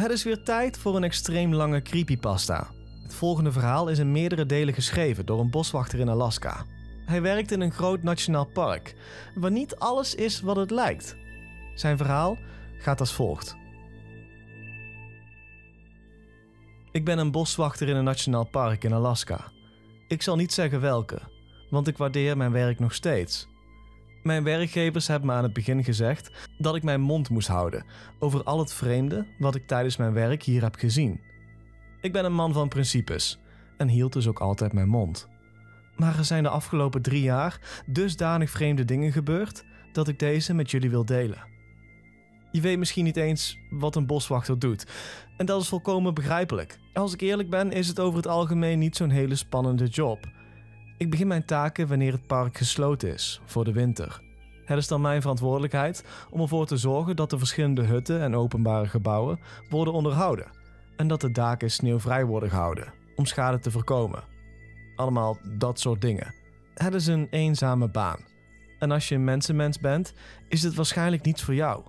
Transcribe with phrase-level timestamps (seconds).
[0.00, 2.70] Het is weer tijd voor een extreem lange creepypasta.
[3.02, 6.64] Het volgende verhaal is in meerdere delen geschreven door een boswachter in Alaska.
[7.06, 8.94] Hij werkt in een groot nationaal park,
[9.34, 11.16] waar niet alles is wat het lijkt.
[11.74, 12.38] Zijn verhaal
[12.78, 13.56] gaat als volgt.
[16.92, 19.52] Ik ben een boswachter in een nationaal park in Alaska.
[20.08, 21.18] Ik zal niet zeggen welke,
[21.70, 23.48] want ik waardeer mijn werk nog steeds.
[24.22, 27.84] Mijn werkgevers hebben me aan het begin gezegd dat ik mijn mond moest houden
[28.18, 31.20] over al het vreemde wat ik tijdens mijn werk hier heb gezien.
[32.00, 33.38] Ik ben een man van principes
[33.76, 35.28] en hield dus ook altijd mijn mond.
[35.96, 40.70] Maar er zijn de afgelopen drie jaar dusdanig vreemde dingen gebeurd dat ik deze met
[40.70, 41.48] jullie wil delen.
[42.52, 44.86] Je weet misschien niet eens wat een boswachter doet.
[45.36, 46.78] En dat is volkomen begrijpelijk.
[46.92, 50.39] Als ik eerlijk ben, is het over het algemeen niet zo'n hele spannende job.
[51.00, 54.20] Ik begin mijn taken wanneer het park gesloten is voor de winter.
[54.64, 58.86] Het is dan mijn verantwoordelijkheid om ervoor te zorgen dat de verschillende hutten en openbare
[58.86, 60.46] gebouwen worden onderhouden
[60.96, 64.22] en dat de daken sneeuwvrij worden gehouden om schade te voorkomen.
[64.96, 66.34] Allemaal dat soort dingen.
[66.74, 68.18] Het is een eenzame baan.
[68.78, 70.14] En als je een mensenmens bent,
[70.48, 71.82] is het waarschijnlijk niets voor jou.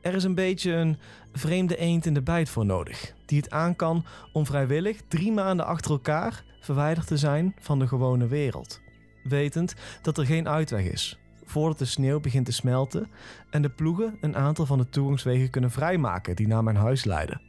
[0.00, 0.98] Er is een beetje een
[1.32, 5.66] vreemde eend in de bijt voor nodig, die het aan kan om vrijwillig drie maanden
[5.66, 8.80] achter elkaar verwijderd te zijn van de gewone wereld.
[9.22, 13.10] Wetend dat er geen uitweg is, voordat de sneeuw begint te smelten
[13.50, 17.40] en de ploegen een aantal van de toegangswegen kunnen vrijmaken die naar mijn huis leiden.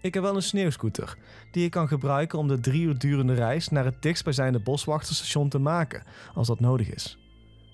[0.00, 1.16] Ik heb wel een sneeuwscooter,
[1.50, 5.58] die ik kan gebruiken om de drie uur durende reis naar het dichtstbijzijnde boswachterstation te
[5.58, 6.02] maken,
[6.34, 7.18] als dat nodig is.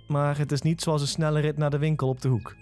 [0.08, 2.56] Maar het is niet zoals een snelle rit naar de winkel op de hoek.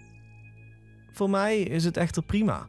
[1.13, 2.67] Voor mij is het echter prima.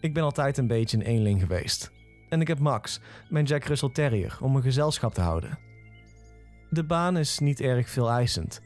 [0.00, 1.93] Ik ben altijd een beetje een eenling geweest.
[2.34, 5.58] En ik heb Max, mijn Jack Russell Terrier, om een gezelschap te houden.
[6.70, 8.60] De baan is niet erg veel eisend.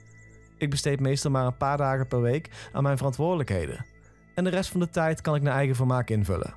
[0.56, 3.86] Ik besteed meestal maar een paar dagen per week aan mijn verantwoordelijkheden.
[4.34, 6.54] En de rest van de tijd kan ik naar eigen vermaak invullen.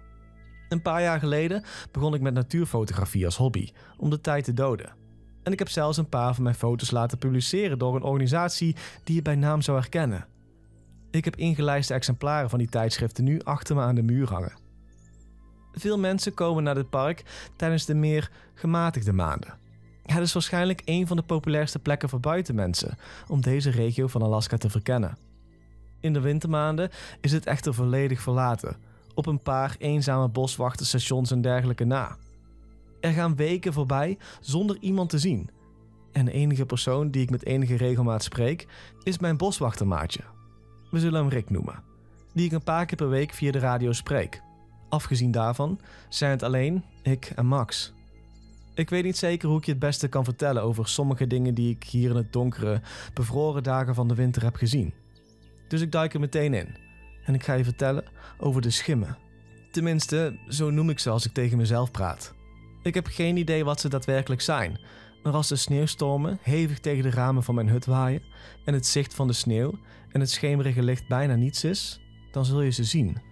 [0.69, 4.93] Een paar jaar geleden begon ik met natuurfotografie als hobby, om de tijd te doden.
[5.43, 9.15] En ik heb zelfs een paar van mijn foto's laten publiceren door een organisatie die
[9.15, 10.27] je bij naam zou herkennen.
[11.09, 14.60] Ik heb ingelijste exemplaren van die tijdschriften nu achter me aan de muur hangen.
[15.73, 17.23] Veel mensen komen naar dit park
[17.55, 19.59] tijdens de meer gematigde maanden.
[20.05, 24.57] Het is waarschijnlijk een van de populairste plekken voor buitenmensen om deze regio van Alaska
[24.57, 25.17] te verkennen.
[25.99, 26.89] In de wintermaanden
[27.21, 28.75] is het echter volledig verlaten,
[29.13, 32.17] op een paar eenzame boswachterstations en dergelijke na.
[32.99, 35.49] Er gaan weken voorbij zonder iemand te zien.
[36.11, 38.67] En de enige persoon die ik met enige regelmaat spreek
[39.03, 40.21] is mijn boswachtermaatje.
[40.91, 41.83] We zullen hem Rick noemen,
[42.33, 44.41] die ik een paar keer per week via de radio spreek.
[44.91, 45.79] Afgezien daarvan
[46.09, 47.93] zijn het alleen ik en Max.
[48.73, 51.69] Ik weet niet zeker hoe ik je het beste kan vertellen over sommige dingen die
[51.69, 52.81] ik hier in het donkere,
[53.13, 54.93] bevroren dagen van de winter heb gezien.
[55.67, 56.75] Dus ik duik er meteen in
[57.25, 58.03] en ik ga je vertellen
[58.37, 59.17] over de schimmen.
[59.71, 62.33] Tenminste, zo noem ik ze als ik tegen mezelf praat.
[62.83, 64.79] Ik heb geen idee wat ze daadwerkelijk zijn,
[65.23, 68.23] maar als de sneeuwstormen hevig tegen de ramen van mijn hut waaien
[68.65, 69.79] en het zicht van de sneeuw
[70.09, 73.30] en het schemerige licht bijna niets is, dan zul je ze zien.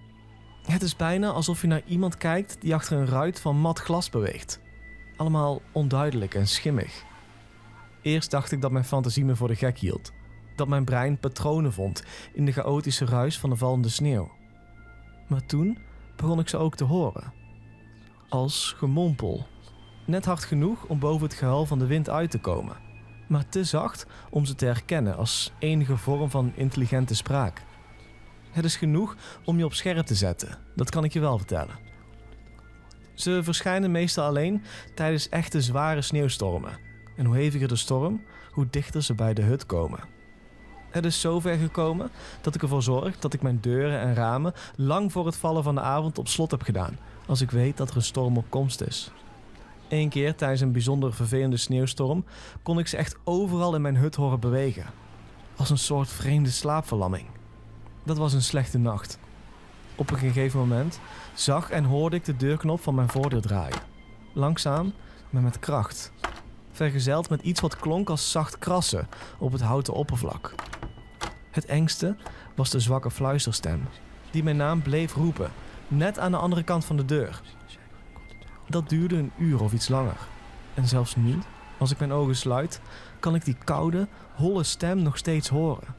[0.65, 4.09] Het is bijna alsof je naar iemand kijkt die achter een ruit van mat glas
[4.09, 4.59] beweegt.
[5.15, 7.03] Allemaal onduidelijk en schimmig.
[8.01, 10.11] Eerst dacht ik dat mijn fantasie me voor de gek hield.
[10.55, 12.03] Dat mijn brein patronen vond
[12.33, 14.31] in de chaotische ruis van de vallende sneeuw.
[15.27, 15.77] Maar toen
[16.15, 17.33] begon ik ze ook te horen.
[18.29, 19.47] Als gemompel.
[20.05, 22.77] Net hard genoeg om boven het gehuil van de wind uit te komen,
[23.27, 27.63] maar te zacht om ze te herkennen als enige vorm van intelligente spraak.
[28.51, 29.15] Het is genoeg
[29.45, 31.75] om je op scherp te zetten, dat kan ik je wel vertellen.
[33.13, 34.63] Ze verschijnen meestal alleen
[34.95, 36.77] tijdens echte zware sneeuwstormen.
[37.15, 38.21] En hoe heviger de storm,
[38.51, 39.99] hoe dichter ze bij de hut komen.
[40.89, 42.09] Het is zover gekomen
[42.41, 45.75] dat ik ervoor zorg dat ik mijn deuren en ramen lang voor het vallen van
[45.75, 48.81] de avond op slot heb gedaan, als ik weet dat er een storm op komst
[48.81, 49.11] is.
[49.87, 52.25] Eén keer tijdens een bijzonder vervelende sneeuwstorm
[52.63, 54.85] kon ik ze echt overal in mijn hut horen bewegen,
[55.55, 57.38] als een soort vreemde slaapverlamming.
[58.09, 59.19] Dat was een slechte nacht.
[59.95, 60.99] Op een gegeven moment
[61.33, 63.79] zag en hoorde ik de deurknop van mijn voordeur draaien.
[64.33, 64.93] Langzaam,
[65.29, 66.11] maar met kracht.
[66.71, 69.07] Vergezeld met iets wat klonk als zacht krassen
[69.37, 70.55] op het houten oppervlak.
[71.51, 72.15] Het engste
[72.55, 73.87] was de zwakke fluisterstem,
[74.31, 75.51] die mijn naam bleef roepen,
[75.87, 77.41] net aan de andere kant van de deur.
[78.67, 80.17] Dat duurde een uur of iets langer.
[80.73, 81.39] En zelfs nu,
[81.77, 82.81] als ik mijn ogen sluit,
[83.19, 85.98] kan ik die koude, holle stem nog steeds horen.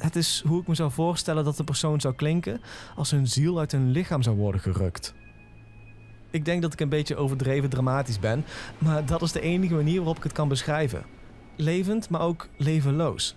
[0.00, 2.60] Het is hoe ik me zou voorstellen dat de persoon zou klinken
[2.96, 5.14] als hun ziel uit hun lichaam zou worden gerukt.
[6.30, 8.44] Ik denk dat ik een beetje overdreven dramatisch ben,
[8.78, 11.04] maar dat is de enige manier waarop ik het kan beschrijven.
[11.56, 13.36] Levend, maar ook levenloos.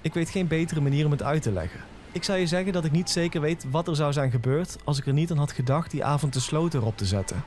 [0.00, 1.80] Ik weet geen betere manier om het uit te leggen.
[2.12, 4.98] Ik zou je zeggen dat ik niet zeker weet wat er zou zijn gebeurd als
[4.98, 7.44] ik er niet aan had gedacht die avond de sloot erop te zetten.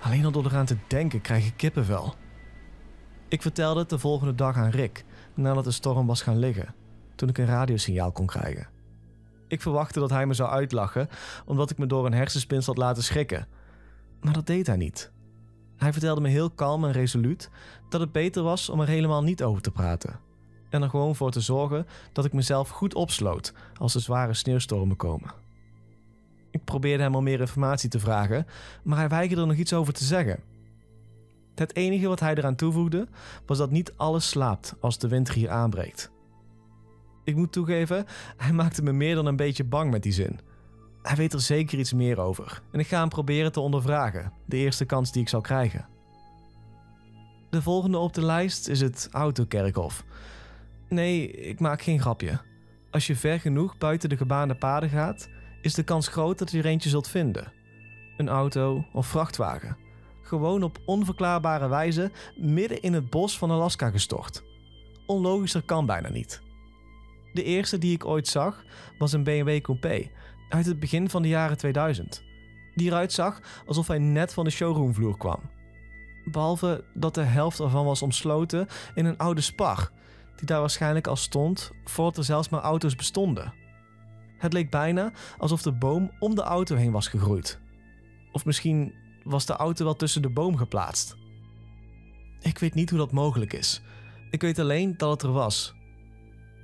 [0.00, 2.14] Alleen al door eraan te denken krijg ik kippenvel.
[3.28, 6.74] Ik vertelde het de volgende dag aan Rick, nadat de storm was gaan liggen,
[7.16, 8.68] toen ik een radiosignaal kon krijgen.
[9.48, 11.08] Ik verwachtte dat hij me zou uitlachen,
[11.44, 13.46] omdat ik me door een hersenspinsel had laten schrikken.
[14.20, 15.10] Maar dat deed hij niet.
[15.76, 17.50] Hij vertelde me heel kalm en resoluut
[17.88, 20.20] dat het beter was om er helemaal niet over te praten.
[20.70, 24.96] En er gewoon voor te zorgen dat ik mezelf goed opsloot als er zware sneeuwstormen
[24.96, 25.32] komen.
[26.50, 28.46] Ik probeerde hem om meer informatie te vragen,
[28.82, 30.40] maar hij weigerde er nog iets over te zeggen.
[31.54, 33.08] Het enige wat hij eraan toevoegde
[33.46, 36.10] was dat niet alles slaapt als de winter hier aanbreekt.
[37.26, 38.06] Ik moet toegeven,
[38.36, 40.38] hij maakte me meer dan een beetje bang met die zin.
[41.02, 44.56] Hij weet er zeker iets meer over en ik ga hem proberen te ondervragen, de
[44.56, 45.86] eerste kans die ik zal krijgen.
[47.50, 50.04] De volgende op de lijst is het autokerkhof.
[50.88, 52.40] Nee, ik maak geen grapje.
[52.90, 55.28] Als je ver genoeg buiten de gebaande paden gaat,
[55.62, 57.52] is de kans groot dat je er eentje zult vinden.
[58.16, 59.76] Een auto of vrachtwagen.
[60.22, 64.42] Gewoon op onverklaarbare wijze midden in het bos van Alaska gestort.
[65.06, 66.44] Onlogischer kan bijna niet.
[67.36, 68.64] De eerste die ik ooit zag
[68.98, 70.10] was een BMW Coupé
[70.48, 72.24] uit het begin van de jaren 2000.
[72.74, 75.40] Die eruit zag alsof hij net van de showroomvloer kwam.
[76.24, 79.90] Behalve dat de helft ervan was omsloten in een oude spar,
[80.36, 83.54] die daar waarschijnlijk al stond voordat er zelfs maar auto's bestonden.
[84.38, 87.60] Het leek bijna alsof de boom om de auto heen was gegroeid.
[88.32, 88.94] Of misschien
[89.24, 91.16] was de auto wel tussen de boom geplaatst.
[92.40, 93.82] Ik weet niet hoe dat mogelijk is.
[94.30, 95.75] Ik weet alleen dat het er was.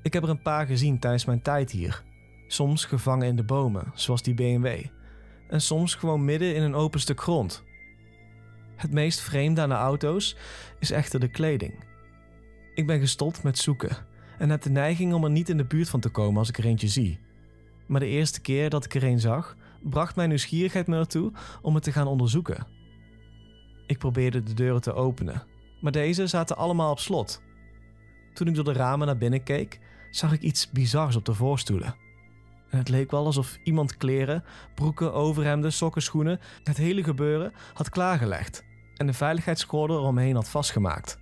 [0.03, 2.03] Ik heb er een paar gezien tijdens mijn tijd hier.
[2.47, 4.85] Soms gevangen in de bomen, zoals die BMW.
[5.49, 7.65] En soms gewoon midden in een open stuk grond.
[8.77, 10.37] Het meest vreemde aan de auto's
[10.79, 11.85] is echter de kleding.
[12.75, 13.97] Ik ben gestopt met zoeken
[14.39, 16.59] en heb de neiging om er niet in de buurt van te komen als ik
[16.59, 17.21] er eentje zie.
[17.87, 21.33] Maar de eerste keer dat ik er een zag, bracht mijn nieuwsgierigheid me ertoe
[21.63, 22.67] om het te gaan onderzoeken.
[23.87, 25.43] Ik probeerde de deuren te openen,
[25.81, 27.43] maar deze zaten allemaal op slot.
[28.35, 29.81] Toen ik door de ramen naar binnen keek,
[30.13, 31.95] zag ik iets bizars op de voorstoelen.
[32.71, 34.45] En het leek wel alsof iemand kleren,
[34.75, 38.65] broeken, overhemden, sokken, schoenen, het hele gebeuren had klaargelegd
[38.97, 41.19] en de veiligheidsgordel eromheen had vastgemaakt.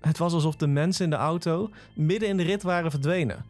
[0.00, 3.44] Het was alsof de mensen in de auto midden in de rit waren verdwenen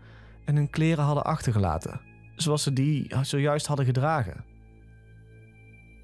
[0.45, 2.01] en hun kleren hadden achtergelaten,
[2.37, 4.45] zoals ze die zojuist hadden gedragen.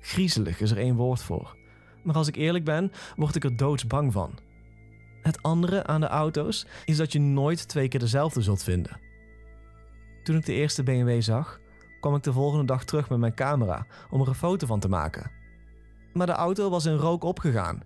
[0.01, 1.57] Griezelig is er één woord voor,
[2.03, 4.39] maar als ik eerlijk ben, word ik er doodsbang van.
[5.23, 9.01] Het andere aan de auto's is dat je nooit twee keer dezelfde zult vinden.
[10.23, 11.61] Toen ik de eerste BMW zag,
[12.01, 14.89] kwam ik de volgende dag terug met mijn camera om er een foto van te
[14.89, 15.31] maken.
[16.13, 17.83] Maar de auto was in rook opgegaan.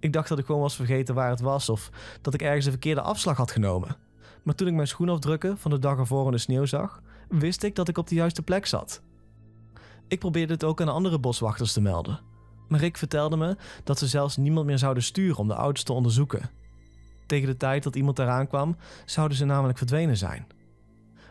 [0.00, 1.90] Ik dacht dat ik gewoon was vergeten waar het was of
[2.20, 3.96] dat ik ergens een verkeerde afslag had genomen.
[4.42, 7.74] Maar toen ik mijn schoenafdrukken van de dag ervoor in de sneeuw zag, wist ik
[7.74, 9.02] dat ik op de juiste plek zat.
[10.08, 12.20] Ik probeerde het ook aan andere boswachters te melden.
[12.68, 15.92] Maar Rick vertelde me dat ze zelfs niemand meer zouden sturen om de auto's te
[15.92, 16.50] onderzoeken.
[17.26, 20.46] Tegen de tijd dat iemand eraan kwam, zouden ze namelijk verdwenen zijn.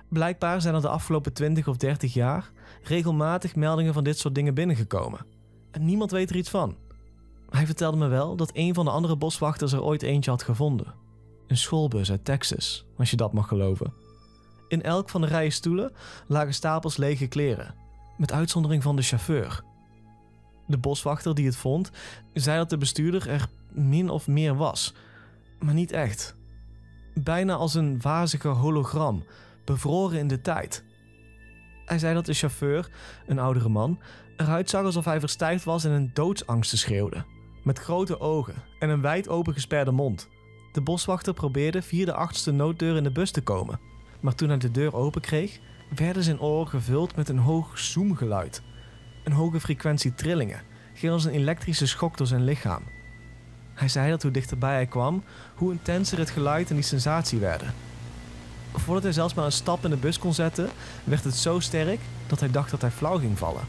[0.09, 2.51] Blijkbaar zijn er de afgelopen 20 of 30 jaar
[2.83, 5.25] regelmatig meldingen van dit soort dingen binnengekomen.
[5.71, 6.75] En niemand weet er iets van.
[7.49, 10.93] Hij vertelde me wel dat een van de andere boswachters er ooit eentje had gevonden.
[11.47, 13.93] Een schoolbus uit Texas, als je dat mag geloven.
[14.67, 15.91] In elk van de rijen stoelen
[16.27, 17.75] lagen stapels lege kleren,
[18.17, 19.63] met uitzondering van de chauffeur.
[20.65, 21.91] De boswachter die het vond,
[22.33, 24.93] zei dat de bestuurder er min of meer was,
[25.59, 26.35] maar niet echt.
[27.13, 29.23] Bijna als een wazige hologram
[29.65, 30.83] bevroren in de tijd.
[31.85, 32.89] Hij zei dat de chauffeur,
[33.27, 33.99] een oudere man,
[34.37, 37.25] eruit zag alsof hij verstijfd was en een doodsangsten schreeuwde.
[37.63, 40.29] Met grote ogen en een wijd open gesperde mond.
[40.71, 43.79] De boswachter probeerde via de achtste nooddeur in de bus te komen.
[44.21, 45.59] Maar toen hij de deur open kreeg,
[45.95, 48.61] werden zijn oren gevuld met een hoog zoomgeluid.
[49.23, 50.61] Een hoge frequentie trillingen,
[50.93, 52.83] ging als een elektrische schok door zijn lichaam.
[53.73, 55.23] Hij zei dat hoe dichterbij hij kwam,
[55.55, 57.73] hoe intenser het geluid en die sensatie werden.
[58.73, 60.69] Voordat hij zelfs maar een stap in de bus kon zetten,
[61.03, 63.63] werd het zo sterk dat hij dacht dat hij flauw ging vallen.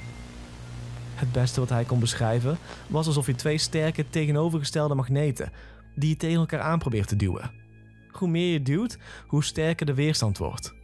[1.14, 5.52] Het beste wat hij kon beschrijven was alsof je twee sterke tegenovergestelde magneten
[5.94, 7.50] die je tegen elkaar aan probeert te duwen.
[8.10, 10.74] Hoe meer je duwt, hoe sterker de weerstand wordt.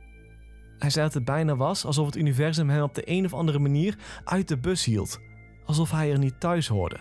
[0.81, 3.59] Hij zei dat het bijna was alsof het universum hem op de een of andere
[3.59, 5.21] manier uit de bus hield,
[5.65, 7.01] alsof hij er niet thuis hoorde.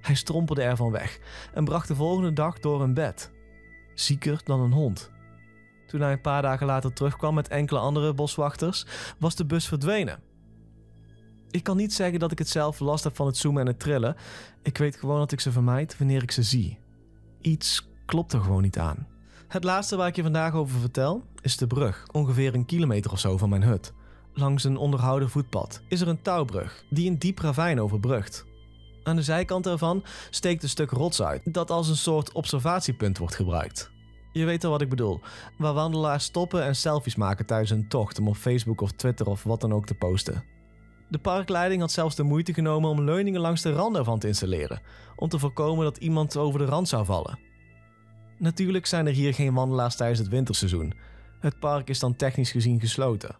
[0.00, 1.18] Hij strompelde ervan weg
[1.54, 3.32] en bracht de volgende dag door een bed,
[3.94, 5.10] zieker dan een hond.
[5.86, 8.86] Toen hij een paar dagen later terugkwam met enkele andere boswachters,
[9.18, 10.22] was de bus verdwenen.
[11.50, 13.80] Ik kan niet zeggen dat ik het zelf last heb van het zoomen en het
[13.80, 14.16] trillen.
[14.62, 16.78] Ik weet gewoon dat ik ze vermijd wanneer ik ze zie.
[17.40, 19.13] Iets klopt er gewoon niet aan.
[19.54, 23.18] Het laatste waar ik je vandaag over vertel is de brug, ongeveer een kilometer of
[23.18, 23.92] zo van mijn hut.
[24.32, 28.44] Langs een onderhouden voetpad is er een touwbrug die een diep ravijn overbrugt.
[29.02, 33.34] Aan de zijkant ervan steekt een stuk rots uit dat als een soort observatiepunt wordt
[33.34, 33.90] gebruikt.
[34.32, 35.20] Je weet wel wat ik bedoel,
[35.58, 39.42] waar wandelaars stoppen en selfies maken tijdens een tocht om op Facebook of Twitter of
[39.42, 40.44] wat dan ook te posten.
[41.08, 44.80] De parkleiding had zelfs de moeite genomen om leuningen langs de rand ervan te installeren,
[45.16, 47.52] om te voorkomen dat iemand over de rand zou vallen.
[48.36, 50.94] Natuurlijk zijn er hier geen wandelaars tijdens het winterseizoen.
[51.40, 53.36] Het park is dan technisch gezien gesloten.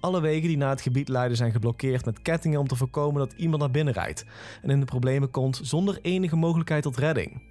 [0.00, 3.32] Alle wegen die naar het gebied leiden zijn geblokkeerd met kettingen om te voorkomen dat
[3.32, 4.24] iemand naar binnen rijdt
[4.62, 7.42] en in de problemen komt zonder enige mogelijkheid tot redding.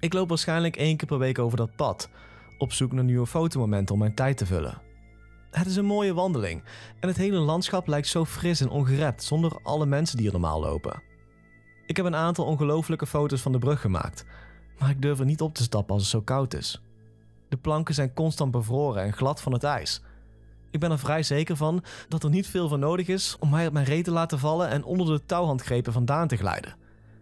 [0.00, 2.08] Ik loop waarschijnlijk één keer per week over dat pad,
[2.58, 4.80] op zoek naar nieuwe fotomomenten om mijn tijd te vullen.
[5.50, 6.62] Het is een mooie wandeling
[7.00, 10.60] en het hele landschap lijkt zo fris en ongerept zonder alle mensen die er normaal
[10.60, 11.02] lopen.
[11.86, 14.24] Ik heb een aantal ongelofelijke foto's van de brug gemaakt,
[14.78, 16.82] maar ik durf er niet op te stappen als het zo koud is.
[17.48, 20.02] De planken zijn constant bevroren en glad van het ijs.
[20.70, 23.66] Ik ben er vrij zeker van dat er niet veel voor nodig is om mij
[23.66, 26.76] op mijn reet te laten vallen en onder de touwhandgrepen vandaan te glijden.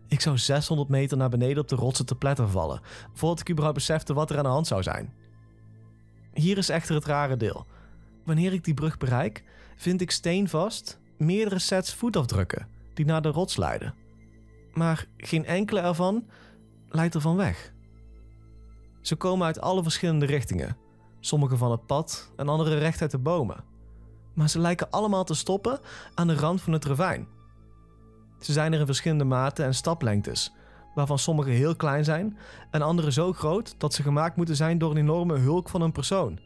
[0.09, 2.80] Ik zou 600 meter naar beneden op de rotsen te pletter vallen,
[3.12, 5.12] voordat ik überhaupt besefte wat er aan de hand zou zijn.
[6.32, 7.66] Hier is echter het rare deel.
[8.25, 9.44] Wanneer ik die brug bereik,
[9.76, 13.94] vind ik steenvast meerdere sets voetafdrukken die naar de rots leiden.
[14.73, 16.25] Maar geen enkele ervan
[16.94, 17.72] leidt ervan weg.
[19.00, 20.76] Ze komen uit alle verschillende richtingen,
[21.20, 23.64] sommige van het pad en andere recht uit de bomen.
[24.34, 25.80] Maar ze lijken allemaal te stoppen
[26.14, 27.28] aan de rand van het ravijn.
[28.40, 30.52] Ze zijn er in verschillende maten en staplengtes,
[30.94, 32.38] waarvan sommige heel klein zijn
[32.70, 35.92] en andere zo groot dat ze gemaakt moeten zijn door een enorme hulk van een
[35.92, 36.40] persoon.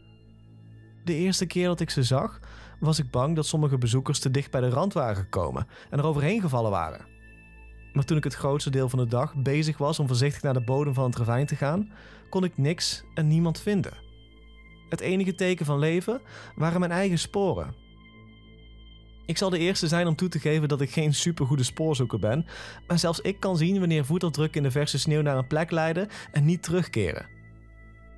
[1.04, 2.40] De eerste keer dat ik ze zag,
[2.80, 6.04] was ik bang dat sommige bezoekers te dicht bij de rand waren gekomen en er
[6.04, 7.15] overheen gevallen waren.
[7.96, 10.64] Maar toen ik het grootste deel van de dag bezig was om voorzichtig naar de
[10.64, 11.92] bodem van het ravijn te gaan,
[12.30, 13.92] kon ik niks en niemand vinden.
[14.88, 16.20] Het enige teken van leven
[16.56, 17.74] waren mijn eigen sporen.
[19.26, 22.46] Ik zal de eerste zijn om toe te geven dat ik geen supergoede spoorzoeker ben,
[22.86, 26.08] maar zelfs ik kan zien wanneer voetafdrukken in de verse sneeuw naar een plek leiden
[26.32, 27.26] en niet terugkeren.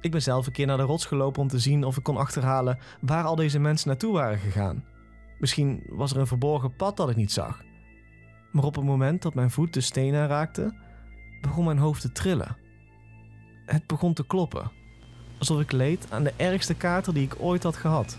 [0.00, 2.16] Ik ben zelf een keer naar de rots gelopen om te zien of ik kon
[2.16, 4.84] achterhalen waar al deze mensen naartoe waren gegaan.
[5.38, 7.66] Misschien was er een verborgen pad dat ik niet zag.
[8.50, 10.74] Maar op het moment dat mijn voet de steen aanraakte,
[11.40, 12.56] begon mijn hoofd te trillen.
[13.66, 14.70] Het begon te kloppen,
[15.38, 18.18] alsof ik leed aan de ergste kater die ik ooit had gehad.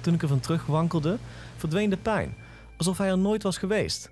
[0.00, 1.18] Toen ik ervan terugwankelde,
[1.56, 2.34] verdween de pijn,
[2.76, 4.10] alsof hij er nooit was geweest.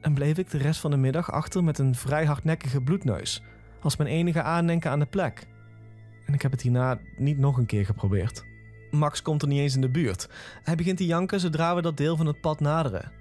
[0.00, 3.42] En bleef ik de rest van de middag achter met een vrij hardnekkige bloedneus,
[3.80, 5.46] als mijn enige aandenken aan de plek.
[6.26, 8.44] En ik heb het hierna niet nog een keer geprobeerd.
[8.90, 10.28] Max komt er niet eens in de buurt.
[10.62, 13.12] Hij begint te janken zodra we dat deel van het pad naderen.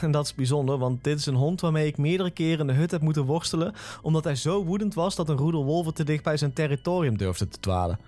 [0.00, 2.80] En dat is bijzonder, want dit is een hond waarmee ik meerdere keren in de
[2.80, 6.24] hut heb moeten worstelen, omdat hij zo woedend was dat een roedel wolven te dicht
[6.24, 7.98] bij zijn territorium durfde te dwalen.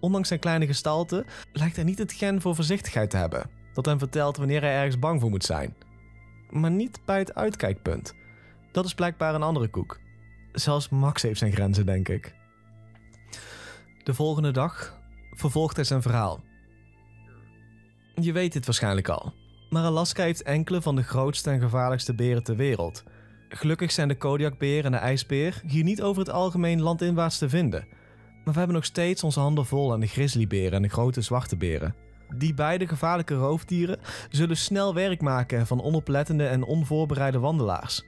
[0.00, 3.98] Ondanks zijn kleine gestalte lijkt hij niet het gen voor voorzichtigheid te hebben, dat hem
[3.98, 5.74] vertelt wanneer hij ergens bang voor moet zijn.
[6.50, 8.14] Maar niet bij het uitkijkpunt.
[8.72, 9.98] Dat is blijkbaar een andere koek.
[10.52, 12.34] Zelfs Max heeft zijn grenzen, denk ik.
[14.04, 14.98] De volgende dag
[15.30, 16.40] vervolgt hij zijn verhaal.
[18.14, 19.34] Je weet dit waarschijnlijk al,
[19.72, 23.02] maar Alaska heeft enkele van de grootste en gevaarlijkste beren ter wereld.
[23.48, 27.86] Gelukkig zijn de Kodiakbeer en de ijsbeer hier niet over het algemeen landinwaarts te vinden.
[28.44, 31.56] Maar we hebben nog steeds onze handen vol aan de grizzlyberen en de grote zwarte
[31.56, 31.94] beren.
[32.36, 33.98] Die beide gevaarlijke roofdieren
[34.30, 38.04] zullen snel werk maken van onoplettende en onvoorbereide wandelaars.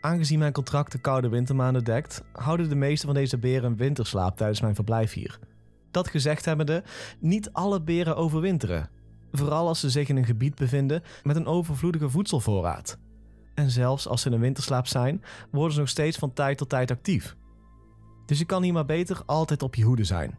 [0.00, 4.36] Aangezien mijn contract de koude wintermaanden dekt, houden de meeste van deze beren een winterslaap
[4.36, 5.38] tijdens mijn verblijf hier.
[5.90, 6.82] Dat gezegd hebbende,
[7.18, 8.88] niet alle beren overwinteren.
[9.36, 12.98] Vooral als ze zich in een gebied bevinden met een overvloedige voedselvoorraad.
[13.54, 16.68] En zelfs als ze in een winterslaap zijn, worden ze nog steeds van tijd tot
[16.68, 17.36] tijd actief.
[18.26, 20.38] Dus je kan hier maar beter altijd op je hoede zijn.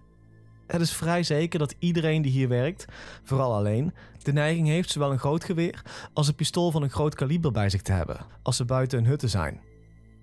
[0.68, 2.86] Het is vrij zeker dat iedereen die hier werkt,
[3.24, 5.82] vooral alleen, de neiging heeft zowel een groot geweer
[6.14, 9.08] als een pistool van een groot kaliber bij zich te hebben als ze buiten hun
[9.08, 9.62] hutten zijn.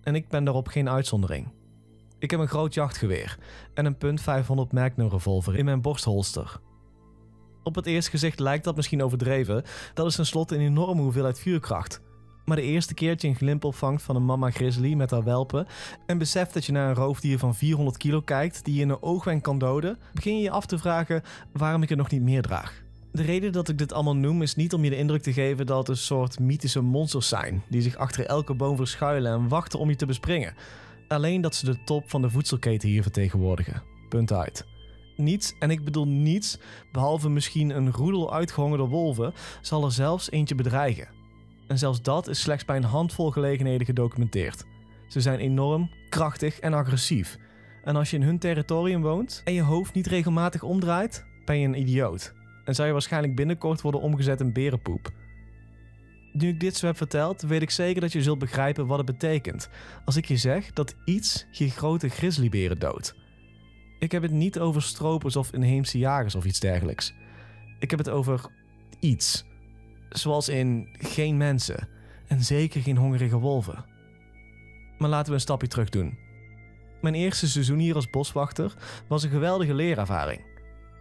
[0.03, 1.53] En ik ben daarop geen uitzondering.
[2.19, 3.39] Ik heb een groot jachtgeweer
[3.75, 6.61] en een .500 Magnum revolver in mijn borstholster.
[7.63, 9.65] Op het eerste gezicht lijkt dat misschien overdreven,
[9.95, 12.01] dat is tenslotte een enorme hoeveelheid vuurkracht.
[12.45, 15.25] Maar de eerste keer dat je een glimp opvangt van een mama grizzly met haar
[15.25, 15.67] welpen
[16.07, 19.03] en beseft dat je naar een roofdier van 400 kilo kijkt die je in een
[19.03, 22.43] oogwenk kan doden, begin je je af te vragen waarom ik er nog niet meer
[22.43, 22.83] draag.
[23.13, 25.67] De reden dat ik dit allemaal noem is niet om je de indruk te geven
[25.67, 29.79] dat het een soort mythische monsters zijn die zich achter elke boom verschuilen en wachten
[29.79, 30.55] om je te bespringen.
[31.09, 33.83] Alleen dat ze de top van de voedselketen hier vertegenwoordigen.
[34.09, 34.72] Punt uit.
[35.23, 36.59] Niets, en ik bedoel niets,
[36.93, 41.09] behalve misschien een roedel uitgehongerde wolven, zal er zelfs eentje bedreigen.
[41.67, 44.65] En zelfs dat is slechts bij een handvol gelegenheden gedocumenteerd.
[45.09, 47.39] Ze zijn enorm, krachtig en agressief.
[47.85, 51.67] En als je in hun territorium woont en je hoofd niet regelmatig omdraait, ben je
[51.67, 52.33] een idioot.
[52.65, 55.11] En zou je waarschijnlijk binnenkort worden omgezet in berenpoep.
[56.33, 59.07] Nu ik dit zo heb verteld, weet ik zeker dat je zult begrijpen wat het
[59.07, 59.69] betekent
[60.05, 63.15] als ik je zeg dat iets je grote grizzlyberen doodt.
[64.03, 67.15] Ik heb het niet over stropers of inheemse jagers of iets dergelijks.
[67.79, 68.47] Ik heb het over
[69.01, 69.45] iets.
[70.09, 71.89] Zoals in geen mensen
[72.27, 73.85] en zeker geen hongerige wolven.
[74.99, 76.19] Maar laten we een stapje terug doen.
[77.01, 78.75] Mijn eerste seizoen hier als boswachter
[79.09, 80.41] was een geweldige leerervaring.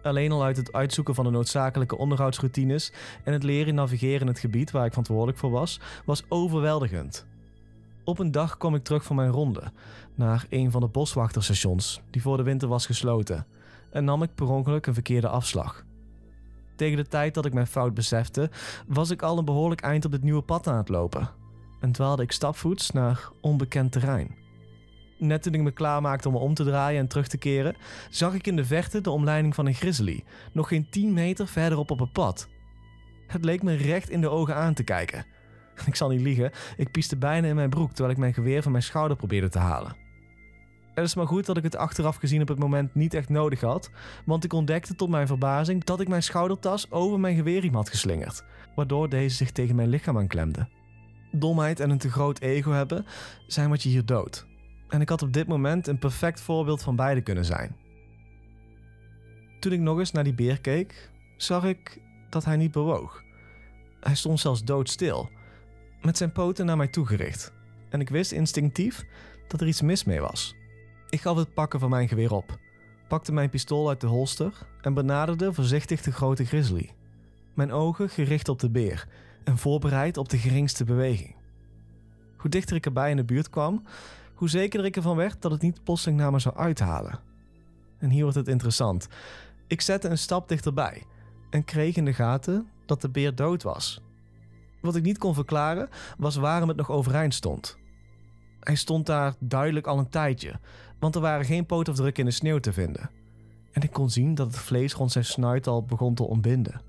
[0.02, 2.92] Alleen al uit het uitzoeken van de noodzakelijke onderhoudsroutines
[3.24, 7.26] en het leren navigeren in het gebied waar ik verantwoordelijk voor was, was overweldigend.
[8.04, 9.72] Op een dag kwam ik terug van mijn ronde
[10.14, 13.46] naar een van de boswachterstations die voor de winter was gesloten
[13.90, 15.84] en nam ik per ongeluk een verkeerde afslag.
[16.76, 18.50] Tegen de tijd dat ik mijn fout besefte,
[18.86, 21.30] was ik al een behoorlijk eind op dit nieuwe pad aan het lopen
[21.80, 24.34] en dwaalde ik stapvoets naar onbekend terrein.
[25.18, 27.76] Net toen ik me klaarmaakte om me om te draaien en terug te keren,
[28.10, 31.90] zag ik in de verte de omleiding van een grizzly, nog geen 10 meter verderop
[31.90, 32.48] op het pad.
[33.26, 35.26] Het leek me recht in de ogen aan te kijken.
[35.86, 38.72] Ik zal niet liegen, ik pieste bijna in mijn broek terwijl ik mijn geweer van
[38.72, 39.96] mijn schouder probeerde te halen.
[40.94, 43.60] Het is maar goed dat ik het achteraf gezien op het moment niet echt nodig
[43.60, 43.90] had,
[44.24, 48.44] want ik ontdekte tot mijn verbazing dat ik mijn schoudertas over mijn geweerriem had geslingerd,
[48.74, 50.68] waardoor deze zich tegen mijn lichaam aanklemde.
[51.30, 53.06] Domheid en een te groot ego hebben
[53.46, 54.46] zijn wat je hier doodt.
[54.88, 57.76] En ik had op dit moment een perfect voorbeeld van beide kunnen zijn.
[59.60, 63.22] Toen ik nog eens naar die beer keek, zag ik dat hij niet bewoog.
[64.00, 65.30] Hij stond zelfs doodstil,
[66.02, 67.52] met zijn poten naar mij toegericht.
[67.88, 69.04] En ik wist instinctief
[69.48, 70.54] dat er iets mis mee was.
[71.08, 72.58] Ik gaf het pakken van mijn geweer op,
[73.08, 76.90] pakte mijn pistool uit de holster en benaderde voorzichtig de grote grizzly.
[77.54, 79.08] Mijn ogen gericht op de beer
[79.44, 81.34] en voorbereid op de geringste beweging.
[82.36, 83.82] Hoe dichter ik erbij in de buurt kwam,
[84.34, 87.20] hoe zekerder ik ervan werd dat het niet plotseling naar me zou uithalen.
[87.98, 89.08] En hier wordt het interessant.
[89.66, 91.02] Ik zette een stap dichterbij
[91.50, 94.00] en kreeg in de gaten dat de beer dood was.
[94.82, 97.76] Wat ik niet kon verklaren was waarom het nog overeind stond.
[98.60, 100.52] Hij stond daar duidelijk al een tijdje,
[100.98, 103.10] want er waren geen pootafdrukken in de sneeuw te vinden.
[103.72, 106.80] En ik kon zien dat het vlees rond zijn snuit al begon te ontbinden.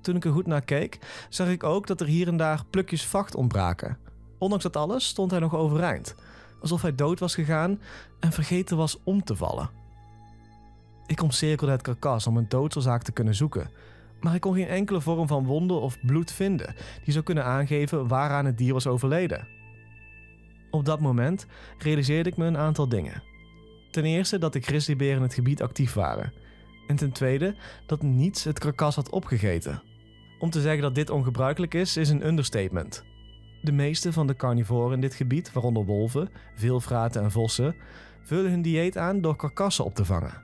[0.00, 3.06] Toen ik er goed naar keek, zag ik ook dat er hier en daar plukjes
[3.06, 3.98] vacht ontbraken.
[4.38, 6.14] Ondanks dat alles stond hij nog overeind,
[6.60, 7.80] alsof hij dood was gegaan
[8.20, 9.70] en vergeten was om te vallen.
[11.06, 13.70] Ik omcirkelde het karkas om een doodsoorzaak te kunnen zoeken,
[14.24, 18.08] maar ik kon geen enkele vorm van wonden of bloed vinden die zou kunnen aangeven
[18.08, 19.46] waaraan het dier was overleden.
[20.70, 21.46] Op dat moment
[21.78, 23.22] realiseerde ik me een aantal dingen.
[23.90, 26.32] Ten eerste dat de grizzlyberen in het gebied actief waren.
[26.86, 27.56] En ten tweede
[27.86, 29.82] dat niets het karkas had opgegeten.
[30.38, 33.04] Om te zeggen dat dit ongebruikelijk is, is een understatement.
[33.62, 37.76] De meeste van de carnivoren in dit gebied, waaronder wolven, veelvraten en vossen,
[38.22, 40.43] vullen hun dieet aan door karkassen op te vangen.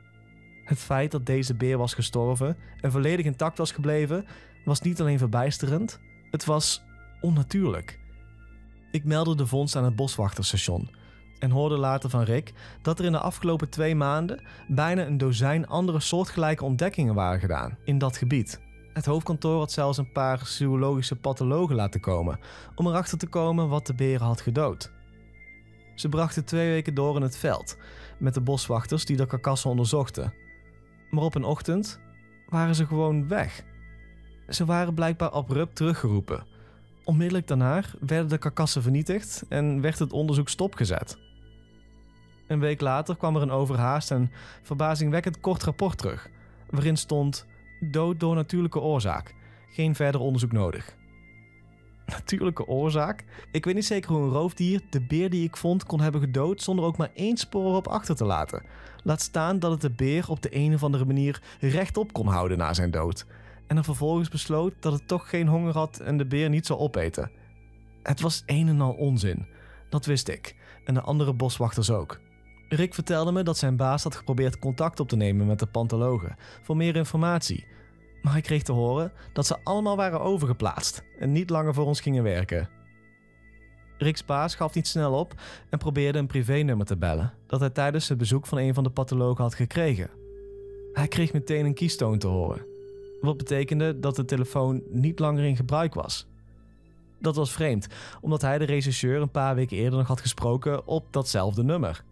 [0.71, 4.27] Het feit dat deze beer was gestorven en volledig intact was gebleven,
[4.65, 6.83] was niet alleen verbijsterend, het was
[7.21, 7.99] onnatuurlijk.
[8.91, 10.91] Ik meldde de vondst aan het boswachterstation
[11.39, 12.53] en hoorde later van Rick
[12.83, 17.79] dat er in de afgelopen twee maanden bijna een dozijn andere soortgelijke ontdekkingen waren gedaan
[17.85, 18.61] in dat gebied.
[18.93, 22.39] Het hoofdkantoor had zelfs een paar zoologische pathologen laten komen
[22.75, 24.93] om erachter te komen wat de beren had gedood.
[25.95, 27.77] Ze brachten twee weken door in het veld
[28.19, 30.49] met de boswachters die de karkassen onderzochten.
[31.11, 32.01] Maar op een ochtend
[32.49, 33.65] waren ze gewoon weg.
[34.49, 36.47] Ze waren blijkbaar abrupt teruggeroepen.
[37.05, 41.19] Onmiddellijk daarna werden de karkassen vernietigd en werd het onderzoek stopgezet.
[42.47, 44.31] Een week later kwam er een overhaast en
[44.63, 46.31] verbazingwekkend kort rapport terug,
[46.71, 47.47] waarin stond
[47.81, 49.35] dood door natuurlijke oorzaak.
[49.69, 50.97] Geen verder onderzoek nodig.
[52.07, 53.25] Natuurlijke oorzaak?
[53.53, 56.63] Ik weet niet zeker hoe een roofdier de beer die ik vond kon hebben gedood
[56.63, 58.63] zonder ook maar één spoor op achter te laten.
[59.03, 62.59] Laat staan dat het de beer op de een of andere manier rechtop kon houden
[62.59, 63.27] na zijn dood.
[63.67, 66.79] En er vervolgens besloot dat het toch geen honger had en de beer niet zou
[66.79, 67.31] opeten.
[68.03, 69.47] Het was een en al onzin.
[69.89, 70.57] Dat wist ik.
[70.85, 72.21] En de andere boswachters ook.
[72.69, 76.37] Rick vertelde me dat zijn baas had geprobeerd contact op te nemen met de pantologen
[76.63, 77.67] voor meer informatie.
[78.23, 82.01] Maar hij kreeg te horen dat ze allemaal waren overgeplaatst en niet langer voor ons
[82.01, 82.69] gingen werken.
[84.01, 85.35] Rick's baas gaf niet snel op
[85.69, 88.91] en probeerde een privénummer te bellen dat hij tijdens het bezoek van een van de
[88.91, 90.11] pathologen had gekregen.
[90.93, 92.67] Hij kreeg meteen een keystoon te horen,
[93.21, 96.27] wat betekende dat de telefoon niet langer in gebruik was.
[97.19, 97.87] Dat was vreemd,
[98.21, 102.05] omdat hij de regisseur een paar weken eerder nog had gesproken op datzelfde nummer.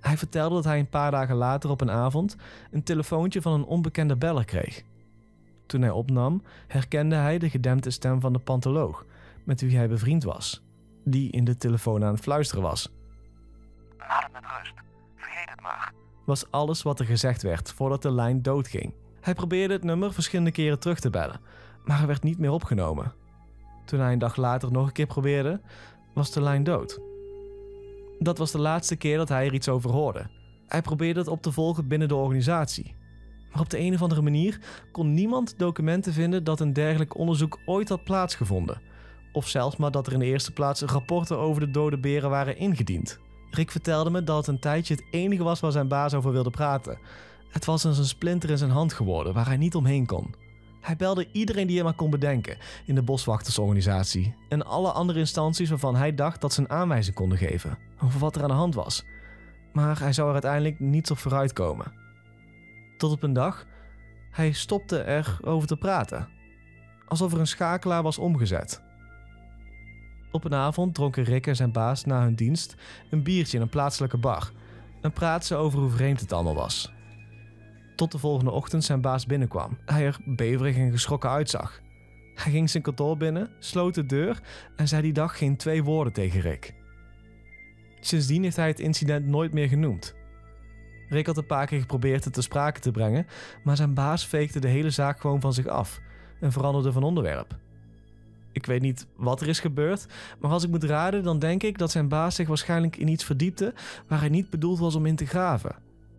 [0.00, 2.36] Hij vertelde dat hij een paar dagen later op een avond
[2.70, 4.82] een telefoontje van een onbekende beller kreeg.
[5.66, 9.04] Toen hij opnam, herkende hij de gedempte stem van de pantoloog,
[9.44, 10.62] met wie hij bevriend was,
[11.04, 12.92] die in de telefoon aan het fluisteren was.
[13.98, 14.74] Het met rust.
[15.62, 15.92] maar.
[16.24, 18.94] Was alles wat er gezegd werd voordat de lijn doodging.
[19.20, 21.40] Hij probeerde het nummer verschillende keren terug te bellen,
[21.84, 23.14] maar er werd niet meer opgenomen.
[23.84, 25.60] Toen hij een dag later nog een keer probeerde,
[26.14, 27.00] was de lijn dood.
[28.18, 30.26] Dat was de laatste keer dat hij er iets over hoorde.
[30.66, 32.94] Hij probeerde het op te volgen binnen de organisatie.
[33.52, 34.60] Maar op de een of andere manier
[34.92, 38.80] kon niemand documenten vinden dat een dergelijk onderzoek ooit had plaatsgevonden.
[39.32, 42.56] Of zelfs maar dat er in de eerste plaats rapporten over de dode beren waren
[42.56, 43.18] ingediend.
[43.50, 46.50] Rick vertelde me dat het een tijdje het enige was waar zijn baas over wilde
[46.50, 46.98] praten.
[47.48, 50.34] Het was als een splinter in zijn hand geworden waar hij niet omheen kon.
[50.80, 55.68] Hij belde iedereen die hij maar kon bedenken in de boswachtersorganisatie en alle andere instanties
[55.68, 58.74] waarvan hij dacht dat ze een aanwijzing konden geven over wat er aan de hand
[58.74, 59.04] was.
[59.72, 61.92] Maar hij zou er uiteindelijk niets op vooruitkomen.
[62.96, 63.66] Tot op een dag,
[64.30, 66.28] hij stopte er over te praten.
[67.08, 68.82] Alsof er een schakelaar was omgezet.
[70.32, 72.74] Op een avond dronken Rick en zijn baas na hun dienst
[73.10, 74.50] een biertje in een plaatselijke bar
[75.00, 76.92] en praten ze over hoe vreemd het allemaal was.
[77.96, 79.78] Tot de volgende ochtend zijn baas binnenkwam.
[79.84, 81.80] Hij er beverig en geschrokken uitzag.
[82.34, 84.40] Hij ging zijn kantoor binnen, sloot de deur
[84.76, 86.74] en zei die dag geen twee woorden tegen Rick.
[88.00, 90.14] Sindsdien heeft hij het incident nooit meer genoemd.
[91.08, 93.26] Rick had een paar keer geprobeerd het te sprake te brengen,
[93.64, 96.00] maar zijn baas veegde de hele zaak gewoon van zich af
[96.40, 97.56] en veranderde van onderwerp.
[98.52, 100.06] Ik weet niet wat er is gebeurd,
[100.40, 103.24] maar als ik moet raden, dan denk ik dat zijn baas zich waarschijnlijk in iets
[103.24, 103.74] verdiepte
[104.08, 105.74] waar hij niet bedoeld was om in te graven.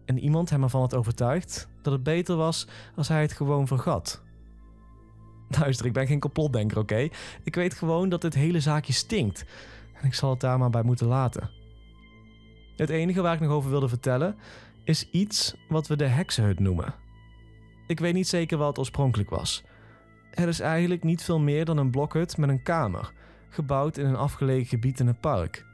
[0.06, 4.22] En iemand hem ervan had overtuigd dat het beter was als hij het gewoon vergat.
[5.60, 7.10] Luister, ik ben geen complotdenker, oké?
[7.44, 9.46] Ik weet gewoon dat dit hele zaakje stinkt.
[9.94, 11.50] En ik zal het daar maar bij moeten laten.
[12.76, 14.36] Het enige waar ik nog over wilde vertellen
[14.84, 16.96] is iets wat we de heksenhut noemen.
[17.88, 19.64] Ik weet niet zeker wat het oorspronkelijk was.
[20.34, 23.12] Het is eigenlijk niet veel meer dan een blokhut met een kamer,
[23.50, 25.66] gebouwd in een afgelegen gebied in het park.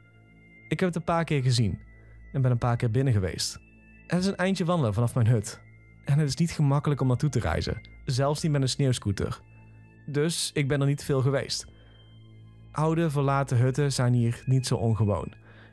[0.68, 1.78] Ik heb het een paar keer gezien
[2.32, 3.58] en ben een paar keer binnen geweest.
[4.06, 5.60] Het is een eindje wandelen vanaf mijn hut.
[6.04, 9.40] En het is niet gemakkelijk om naartoe te reizen, zelfs niet met een sneeuwscooter.
[10.06, 11.66] Dus ik ben er niet veel geweest.
[12.72, 15.32] Oude, verlaten hutten zijn hier niet zo ongewoon.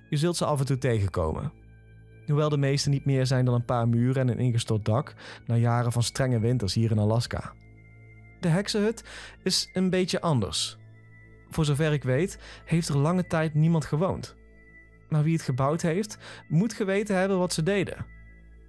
[0.10, 1.52] Je zult ze af en toe tegenkomen.
[2.26, 5.14] Hoewel de meeste niet meer zijn dan een paar muren en een ingestort dak,
[5.46, 7.54] na jaren van strenge winters hier in Alaska.
[8.40, 9.04] De heksenhut
[9.44, 10.78] is een beetje anders.
[11.50, 14.36] Voor zover ik weet, heeft er lange tijd niemand gewoond.
[15.10, 18.06] Maar wie het gebouwd heeft, moet geweten hebben wat ze deden.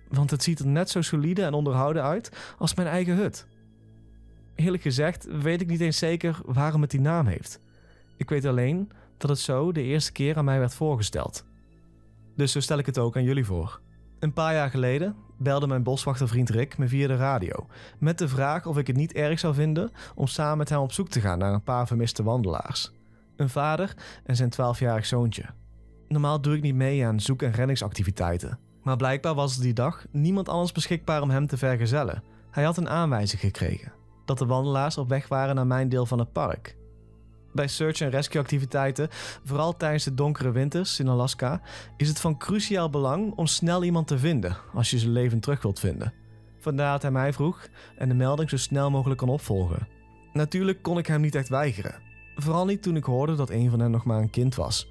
[0.09, 3.47] Want het ziet er net zo solide en onderhouden uit als mijn eigen hut.
[4.55, 7.61] Eerlijk gezegd weet ik niet eens zeker waarom het die naam heeft.
[8.17, 11.45] Ik weet alleen dat het zo de eerste keer aan mij werd voorgesteld.
[12.37, 13.81] Dus zo stel ik het ook aan jullie voor.
[14.19, 17.67] Een paar jaar geleden belde mijn boswachtervriend Rick me via de radio
[17.99, 20.93] met de vraag of ik het niet erg zou vinden om samen met hem op
[20.93, 22.93] zoek te gaan naar een paar vermiste wandelaars.
[23.37, 25.45] Een vader en zijn 12-jarig zoontje.
[26.09, 30.07] Normaal doe ik niet mee aan zoek- en reddingsactiviteiten, maar blijkbaar was er die dag
[30.11, 32.23] niemand anders beschikbaar om hem te vergezellen.
[32.51, 33.93] Hij had een aanwijzing gekregen
[34.25, 36.78] dat de wandelaars op weg waren naar mijn deel van het park.
[37.53, 39.09] Bij search- en rescue-activiteiten,
[39.45, 41.61] vooral tijdens de donkere winters in Alaska,
[41.97, 45.63] is het van cruciaal belang om snel iemand te vinden als je zijn leven terug
[45.63, 46.13] wilt vinden.
[46.59, 49.89] Vandaar dat hij mij vroeg en de melding zo snel mogelijk kon opvolgen.
[50.33, 51.95] Natuurlijk kon ik hem niet echt weigeren.
[52.37, 54.89] Vooral niet toen ik hoorde dat een van hen nog maar een kind was.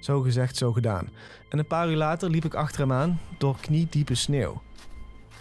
[0.00, 1.08] Zo gezegd, zo gedaan.
[1.50, 4.62] En een paar uur later liep ik achter hem aan door kniediepe sneeuw.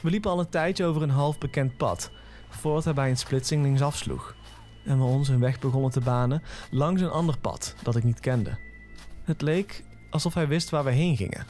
[0.01, 2.11] We liepen al een tijdje over een half bekend pad,
[2.49, 4.35] voordat hij bij een splitsing linksaf sloeg
[4.85, 8.19] en we ons een weg begonnen te banen langs een ander pad dat ik niet
[8.19, 8.57] kende.
[9.23, 11.45] Het leek alsof hij wist waar we heen gingen,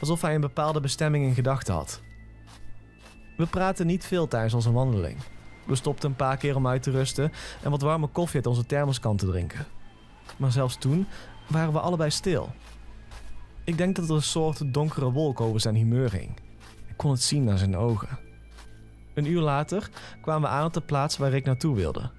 [0.00, 2.00] alsof hij een bepaalde bestemming in gedachten had.
[3.36, 5.16] We praten niet veel tijdens onze wandeling.
[5.64, 8.66] We stopten een paar keer om uit te rusten en wat warme koffie uit onze
[8.66, 9.66] thermoskan te drinken.
[10.36, 11.06] Maar zelfs toen
[11.48, 12.52] waren we allebei stil.
[13.64, 16.36] Ik denk dat er een soort donkere wolk over zijn humeur hing.
[16.88, 18.18] Ik kon het zien naar zijn ogen.
[19.14, 22.10] Een uur later kwamen we aan op de plaats waar ik naartoe wilde.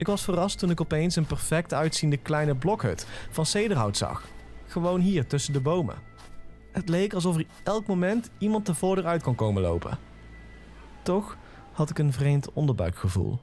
[0.00, 4.28] Ik was verrast toen ik opeens een perfect uitziende kleine blokhut van cederhout zag.
[4.66, 5.96] Gewoon hier tussen de bomen.
[6.72, 9.98] Het leek alsof er elk moment iemand de voordeur uit kon komen lopen.
[11.02, 11.36] Toch
[11.72, 13.38] had ik een vreemd onderbuikgevoel.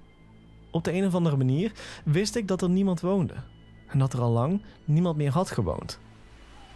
[0.71, 1.71] Op de een of andere manier
[2.05, 3.35] wist ik dat er niemand woonde
[3.87, 5.99] en dat er al lang niemand meer had gewoond.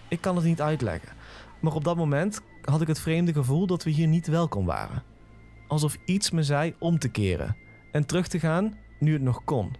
[0.08, 1.16] Ik kan het niet uitleggen,
[1.60, 5.04] maar op dat moment had ik het vreemde gevoel dat we hier niet welkom waren.
[5.68, 7.56] Alsof iets me zei om te keren
[7.92, 9.76] en terug te gaan nu het nog kon.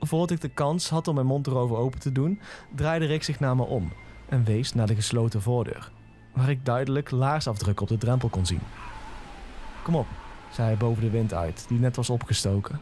[0.00, 2.40] Voordat ik de kans had om mijn mond erover open te doen,
[2.74, 3.92] draaide Rick zich naar me om
[4.28, 5.90] en wees naar de gesloten voordeur,
[6.34, 8.60] waar ik duidelijk laarsafdrukken op de drempel kon zien.
[9.82, 10.06] Kom op,
[10.52, 12.80] zei hij boven de wind uit, die net was opgestoken.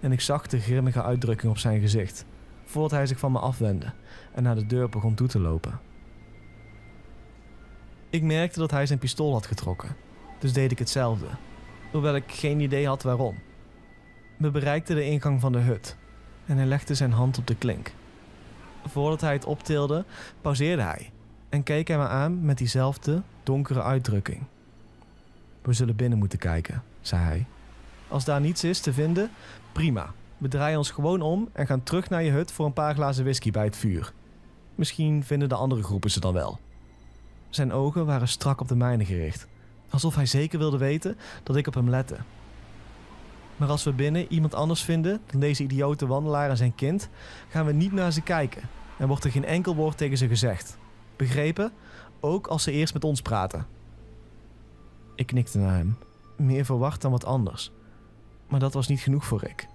[0.00, 2.24] En ik zag de grimmige uitdrukking op zijn gezicht,
[2.64, 3.92] voordat hij zich van me afwendde
[4.34, 5.80] en naar de deur begon toe te lopen.
[8.10, 9.96] Ik merkte dat hij zijn pistool had getrokken,
[10.38, 11.26] dus deed ik hetzelfde,
[11.90, 13.36] hoewel ik geen idee had waarom.
[14.42, 15.96] We bereikten de ingang van de hut
[16.46, 17.92] en hij legde zijn hand op de klink.
[18.86, 20.04] Voordat hij het optilde,
[20.40, 21.10] pauzeerde hij
[21.48, 24.42] en keek hij me aan met diezelfde donkere uitdrukking.
[25.62, 27.46] We zullen binnen moeten kijken, zei hij.
[28.08, 29.30] Als daar niets is te vinden,
[29.72, 30.12] prima.
[30.38, 33.24] We draaien ons gewoon om en gaan terug naar je hut voor een paar glazen
[33.24, 34.12] whisky bij het vuur.
[34.74, 36.58] Misschien vinden de andere groepen ze dan wel.
[37.50, 39.46] Zijn ogen waren strak op de mijne gericht,
[39.90, 42.16] alsof hij zeker wilde weten dat ik op hem lette.
[43.62, 47.08] Maar als we binnen iemand anders vinden dan deze idiote wandelaar en zijn kind,
[47.48, 48.62] gaan we niet naar ze kijken
[48.98, 50.78] en wordt er geen enkel woord tegen ze gezegd.
[51.16, 51.72] Begrepen?
[52.20, 53.66] Ook als ze eerst met ons praten.
[55.14, 55.96] Ik knikte naar hem,
[56.36, 57.72] meer verwacht dan wat anders.
[58.48, 59.66] Maar dat was niet genoeg voor Rick.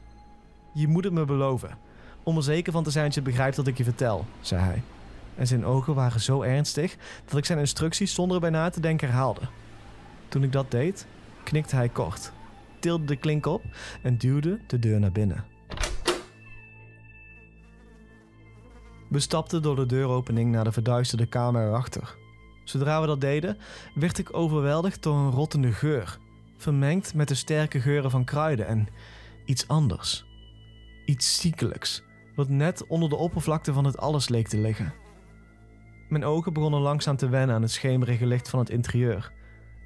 [0.74, 1.78] Je moet het me beloven,
[2.24, 4.82] om er zeker van te zijn dat je begrijpt wat ik je vertel, zei hij.
[5.36, 6.96] En zijn ogen waren zo ernstig
[7.26, 9.42] dat ik zijn instructies zonder erbij na te denken herhaalde.
[10.28, 11.08] Toen ik dat deed,
[11.44, 12.32] knikte hij kort,
[12.80, 13.64] tilde de klink op
[14.02, 15.46] en duwde de deur naar binnen.
[19.10, 22.16] We stapten door de deuropening naar de verduisterde kamer erachter.
[22.64, 23.58] Zodra we dat deden,
[23.96, 26.18] werd ik overweldigd door een rottende geur,
[26.58, 28.88] vermengd met de sterke geuren van kruiden en
[29.46, 30.26] iets anders.
[31.06, 32.04] Iets ziekelijks,
[32.36, 34.94] wat net onder de oppervlakte van het alles leek te liggen.
[36.10, 39.36] Mijn ogen begonnen langzaam te wennen aan het schemerige licht van het interieur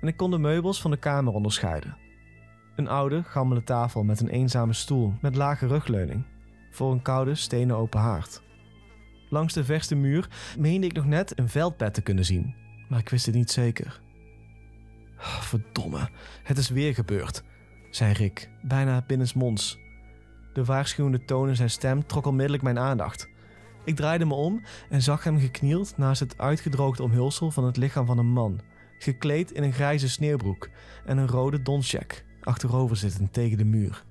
[0.01, 1.97] en ik kon de meubels van de kamer onderscheiden.
[2.81, 6.23] Een oude, gammele tafel met een eenzame stoel met lage rugleuning
[6.71, 8.41] voor een koude stenen open haard.
[9.29, 12.55] Langs de verste muur meende ik nog net een veldbed te kunnen zien,
[12.89, 14.01] maar ik wist het niet zeker.
[15.17, 16.09] Oh, verdomme,
[16.43, 17.43] het is weer gebeurd,
[17.89, 19.79] zei Rick, bijna binnensmonds.
[20.53, 23.29] De waarschuwende toon in zijn stem trok onmiddellijk mijn aandacht.
[23.83, 28.05] Ik draaide me om en zag hem geknield naast het uitgedroogde omhulsel van het lichaam
[28.05, 28.61] van een man,
[28.99, 30.69] gekleed in een grijze sneeuwbroek
[31.05, 34.03] en een rode donsjack, achterover zittend tegen de muur.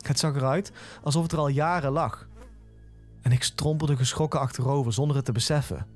[0.00, 2.28] Het zag eruit alsof het er al jaren lag.
[3.22, 5.86] En ik strompelde geschrokken achterover zonder het te beseffen.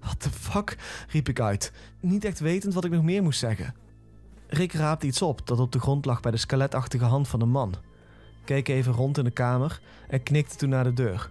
[0.00, 0.76] What the fuck?
[1.08, 3.74] riep ik uit, niet echt wetend wat ik nog meer moest zeggen.
[4.46, 7.50] Rick raapte iets op dat op de grond lag bij de skeletachtige hand van een
[7.50, 7.74] man.
[8.44, 11.30] Keek even rond in de kamer en knikte toen naar de deur.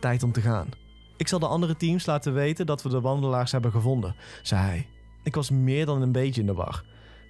[0.00, 0.68] Tijd om te gaan.
[1.16, 4.88] Ik zal de andere teams laten weten dat we de wandelaars hebben gevonden, zei hij.
[5.22, 6.84] Ik was meer dan een beetje in de war.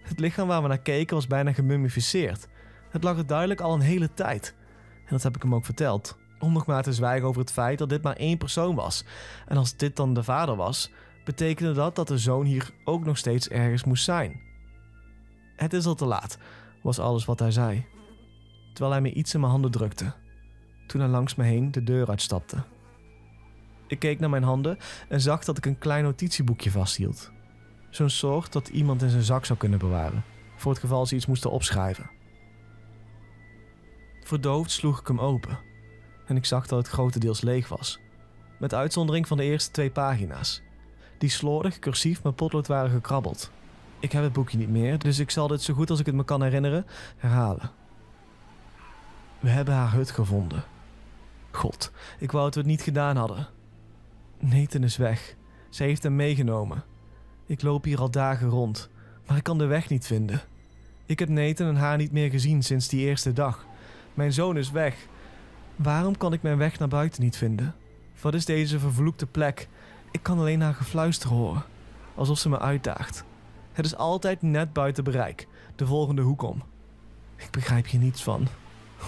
[0.04, 2.48] Het lichaam waar we naar keken was bijna gemummificeerd.
[2.90, 4.54] Het lag er duidelijk al een hele tijd.
[5.04, 6.16] En dat heb ik hem ook verteld.
[6.38, 9.04] Om nog maar te zwijgen over het feit dat dit maar één persoon was.
[9.46, 10.90] En als dit dan de vader was,
[11.24, 14.40] betekende dat dat de zoon hier ook nog steeds ergens moest zijn.
[15.56, 16.38] Het is al te laat,
[16.82, 17.86] was alles wat hij zei.
[18.72, 20.12] Terwijl hij me iets in mijn handen drukte.
[20.86, 22.62] Toen hij langs me heen de deur uitstapte.
[23.86, 27.32] Ik keek naar mijn handen en zag dat ik een klein notitieboekje vasthield.
[27.94, 30.24] Zo'n soort dat iemand in zijn zak zou kunnen bewaren,
[30.56, 32.10] voor het geval ze iets moesten opschrijven.
[34.20, 35.58] Verdoofd sloeg ik hem open
[36.26, 38.00] en ik zag dat het grotendeels leeg was.
[38.58, 40.62] Met uitzondering van de eerste twee pagina's,
[41.18, 43.50] die slordig cursief met potlood waren gekrabbeld.
[43.98, 46.14] Ik heb het boekje niet meer, dus ik zal dit zo goed als ik het
[46.14, 47.70] me kan herinneren herhalen.
[49.40, 50.64] We hebben haar hut gevonden.
[51.50, 53.46] God, ik wou dat we het niet gedaan hadden.
[54.38, 55.36] Nathan is weg.
[55.68, 56.84] Ze heeft hem meegenomen.
[57.46, 58.88] Ik loop hier al dagen rond,
[59.26, 60.42] maar ik kan de weg niet vinden.
[61.06, 63.66] Ik heb Nathan en haar niet meer gezien sinds die eerste dag.
[64.14, 65.06] Mijn zoon is weg.
[65.76, 67.74] Waarom kan ik mijn weg naar buiten niet vinden?
[68.20, 69.68] Wat is deze vervloekte plek?
[70.10, 71.64] Ik kan alleen haar gefluister horen,
[72.14, 73.24] alsof ze me uitdaagt.
[73.72, 76.62] Het is altijd net buiten bereik, de volgende hoek om.
[77.36, 78.46] Ik begrijp hier niets van.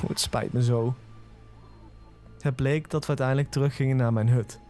[0.08, 0.94] Het spijt me zo.
[2.40, 4.60] Het bleek dat we uiteindelijk teruggingen naar mijn hut.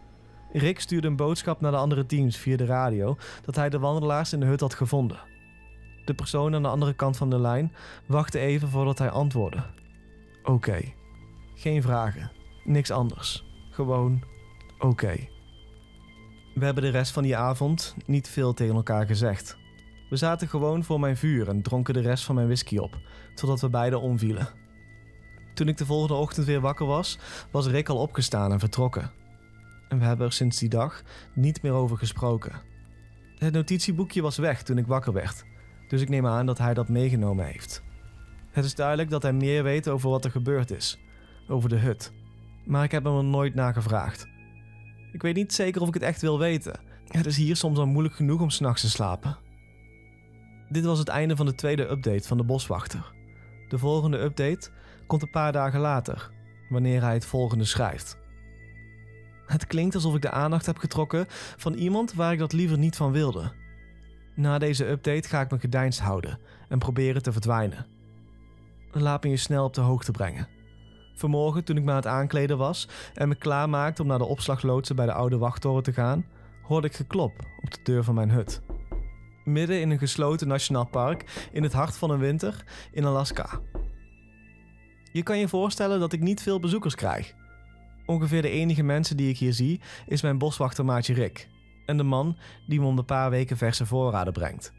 [0.57, 4.33] Rick stuurde een boodschap naar de andere teams via de radio dat hij de wandelaars
[4.33, 5.19] in de hut had gevonden.
[6.05, 7.73] De persoon aan de andere kant van de lijn
[8.05, 9.63] wachtte even voordat hij antwoordde.
[10.43, 10.79] Oké.
[11.55, 12.31] Geen vragen.
[12.63, 13.45] Niks anders.
[13.71, 14.23] Gewoon
[14.79, 15.15] oké.
[16.53, 19.57] We hebben de rest van die avond niet veel tegen elkaar gezegd.
[20.09, 22.97] We zaten gewoon voor mijn vuur en dronken de rest van mijn whisky op,
[23.35, 24.47] totdat we beiden omvielen.
[25.53, 27.17] Toen ik de volgende ochtend weer wakker was,
[27.51, 29.11] was Rick al opgestaan en vertrokken.
[29.89, 32.61] En we hebben er sinds die dag niet meer over gesproken.
[33.37, 35.45] Het notitieboekje was weg toen ik wakker werd,
[35.87, 37.83] dus ik neem aan dat hij dat meegenomen heeft.
[38.51, 40.99] Het is duidelijk dat hij meer weet over wat er gebeurd is,
[41.47, 42.13] over de hut,
[42.65, 44.27] maar ik heb hem er nooit naar gevraagd.
[45.11, 46.79] Ik weet niet zeker of ik het echt wil weten.
[47.07, 49.37] Het is hier soms al moeilijk genoeg om s'nachts te slapen.
[50.69, 53.13] Dit was het einde van de tweede update van de boswachter.
[53.67, 54.69] De volgende update
[55.07, 56.31] komt een paar dagen later,
[56.69, 58.17] wanneer hij het volgende schrijft.
[59.55, 61.25] Het klinkt alsof ik de aandacht heb getrokken
[61.57, 63.51] van iemand waar ik dat liever niet van wilde.
[64.35, 67.85] Na deze update ga ik me gedijnst houden en proberen te verdwijnen.
[68.91, 70.47] Laat me je snel op de hoogte brengen.
[71.15, 74.95] Vanmorgen, toen ik me aan het aankleden was en me klaarmaakte om naar de opslagloodsen
[74.95, 76.25] bij de oude wachttoren te gaan,
[76.61, 77.33] hoorde ik geklop
[77.63, 78.61] op de deur van mijn hut.
[79.43, 83.59] Midden in een gesloten nationaal park in het hart van een winter in Alaska.
[85.11, 87.33] Je kan je voorstellen dat ik niet veel bezoekers krijg.
[88.07, 91.47] Ongeveer de enige mensen die ik hier zie is mijn boswachtermaatje Rick
[91.85, 94.73] en de man die me om de paar weken verse voorraden brengt.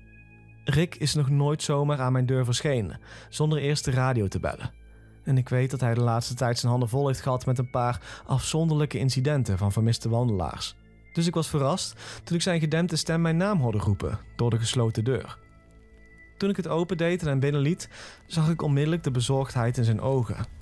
[0.65, 4.73] Rick is nog nooit zomaar aan mijn deur verschenen zonder eerst de radio te bellen.
[5.25, 7.71] En ik weet dat hij de laatste tijd zijn handen vol heeft gehad met een
[7.71, 10.77] paar afzonderlijke incidenten van vermiste wandelaars.
[11.13, 14.59] Dus ik was verrast toen ik zijn gedempte stem mijn naam hoorde roepen door de
[14.59, 15.39] gesloten deur.
[16.37, 17.89] Toen ik het opendeed en hem binnenliet,
[18.27, 20.58] zag ik onmiddellijk de bezorgdheid in zijn ogen.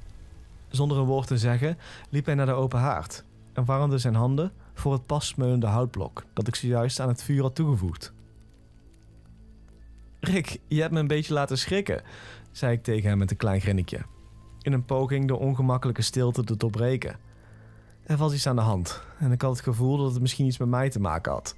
[0.77, 4.53] Zonder een woord te zeggen liep hij naar de open haard en warmde zijn handen
[4.75, 8.13] voor het pas smeulende houtblok dat ik zojuist aan het vuur had toegevoegd.
[10.21, 12.03] Rick, je hebt me een beetje laten schrikken,
[12.53, 14.01] zei ik tegen hem met een klein grinnikje,
[14.61, 17.17] in een poging de ongemakkelijke stilte te doorbreken.
[18.03, 20.59] Er was iets aan de hand en ik had het gevoel dat het misschien iets
[20.59, 21.57] met mij te maken had.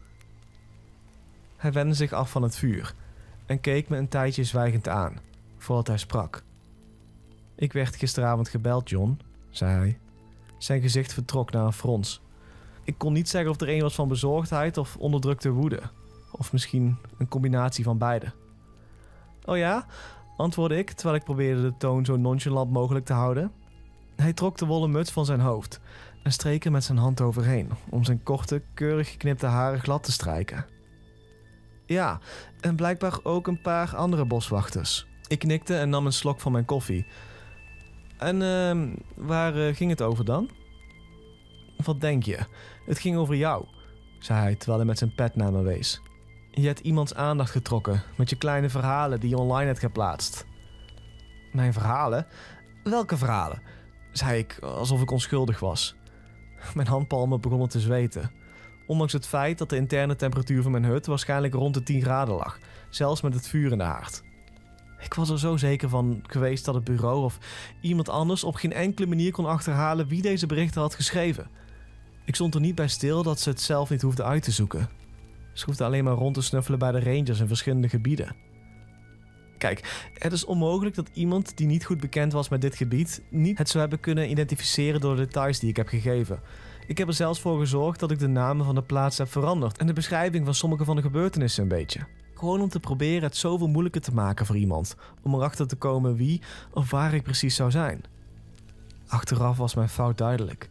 [1.57, 2.95] Hij wendde zich af van het vuur
[3.47, 5.19] en keek me een tijdje zwijgend aan,
[5.57, 6.43] voordat hij sprak.
[7.59, 9.99] Ik werd gisteravond gebeld, John, zei hij.
[10.59, 12.21] Zijn gezicht vertrok naar een frons.
[12.85, 15.81] Ik kon niet zeggen of er een was van bezorgdheid of onderdrukte woede.
[16.33, 18.33] Of misschien een combinatie van beide.
[19.45, 19.87] Oh ja?
[20.37, 23.53] antwoordde ik terwijl ik probeerde de toon zo nonchalant mogelijk te houden.
[24.17, 25.81] Hij trok de wollen muts van zijn hoofd
[26.23, 30.13] en streek er met zijn hand overheen om zijn korte, keurig geknipte haren glad te
[30.13, 30.67] strijken.
[31.87, 32.21] Ja,
[32.61, 35.07] en blijkbaar ook een paar andere boswachters.
[35.27, 37.07] Ik knikte en nam een slok van mijn koffie.
[38.19, 38.95] En uh,
[39.27, 40.51] waar uh, ging het over dan?
[41.85, 42.39] Wat denk je?
[42.87, 43.65] Het ging over jou,
[44.19, 46.03] zei hij terwijl hij met zijn pet naar me wees.
[46.51, 50.47] Je hebt iemands aandacht getrokken met je kleine verhalen die je online hebt geplaatst.
[51.53, 52.27] Mijn verhalen?
[52.85, 53.63] Welke verhalen?
[54.13, 55.97] zei ik alsof ik onschuldig was.
[56.75, 58.31] Mijn handpalmen begonnen te zweten.
[58.87, 62.35] Ondanks het feit dat de interne temperatuur van mijn hut waarschijnlijk rond de 10 graden
[62.35, 62.59] lag,
[62.91, 64.23] zelfs met het vuur in de haard.
[65.01, 67.39] Ik was er zo zeker van geweest dat het bureau of
[67.81, 71.51] iemand anders op geen enkele manier kon achterhalen wie deze berichten had geschreven.
[72.25, 74.89] Ik stond er niet bij stil dat ze het zelf niet hoefden uit te zoeken.
[75.53, 78.37] Ze hoefden alleen maar rond te snuffelen bij de rangers in verschillende gebieden.
[79.59, 83.59] Kijk, het is onmogelijk dat iemand die niet goed bekend was met dit gebied niet
[83.59, 86.41] het zou hebben kunnen identificeren door de details die ik heb gegeven.
[86.87, 89.79] Ik heb er zelfs voor gezorgd dat ik de namen van de plaats heb veranderd
[89.79, 92.01] en de beschrijving van sommige van de gebeurtenissen een beetje.
[92.39, 96.17] Gewoon om te proberen het zoveel moeilijker te maken voor iemand, om erachter te komen
[96.17, 96.41] wie
[96.73, 98.05] of waar ik precies zou zijn.
[99.07, 100.69] Achteraf was mijn fout duidelijk.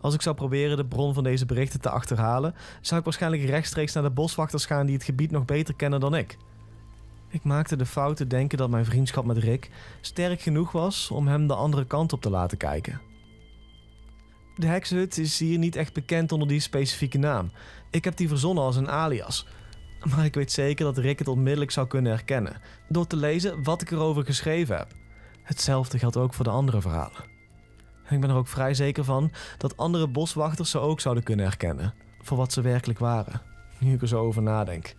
[0.00, 3.92] Als ik zou proberen de bron van deze berichten te achterhalen, zou ik waarschijnlijk rechtstreeks
[3.92, 6.36] naar de boswachters gaan die het gebied nog beter kennen dan ik.
[7.28, 11.26] Ik maakte de fout te denken dat mijn vriendschap met Rick sterk genoeg was om
[11.26, 13.00] hem de andere kant op te laten kijken.
[14.56, 17.50] De heksenhut is hier niet echt bekend onder die specifieke naam.
[17.90, 19.46] Ik heb die verzonnen als een alias.
[20.14, 23.82] Maar ik weet zeker dat Rick het onmiddellijk zou kunnen herkennen, door te lezen wat
[23.82, 24.92] ik erover geschreven heb.
[25.42, 27.34] Hetzelfde geldt ook voor de andere verhalen.
[28.10, 31.94] Ik ben er ook vrij zeker van dat andere boswachters ze ook zouden kunnen herkennen,
[32.22, 33.42] voor wat ze werkelijk waren.
[33.78, 34.94] Nu ik er zo over nadenk.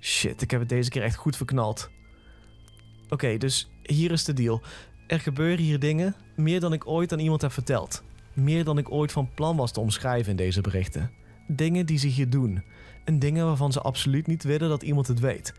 [0.00, 1.90] Shit, ik heb het deze keer echt goed verknald.
[3.08, 4.62] Oké, dus hier is de deal.
[5.06, 8.02] Er gebeuren hier dingen, meer dan ik ooit aan iemand heb verteld.
[8.32, 11.10] Meer dan ik ooit van plan was te omschrijven in deze berichten.
[11.46, 12.62] Dingen die zich hier doen.
[13.04, 15.54] En dingen waarvan ze absoluut niet willen dat iemand het weet.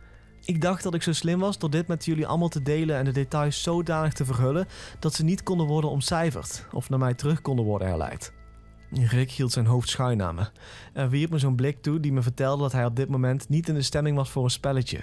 [0.45, 3.05] Ik dacht dat ik zo slim was door dit met jullie allemaal te delen en
[3.05, 4.67] de details zodanig te verhullen
[4.99, 8.33] dat ze niet konden worden omcijferd of naar mij terug konden worden herleid.
[8.89, 10.45] Rick hield zijn hoofd schuin aan me
[10.93, 13.67] en wierp me zo'n blik toe die me vertelde dat hij op dit moment niet
[13.67, 14.99] in de stemming was voor een spelletje.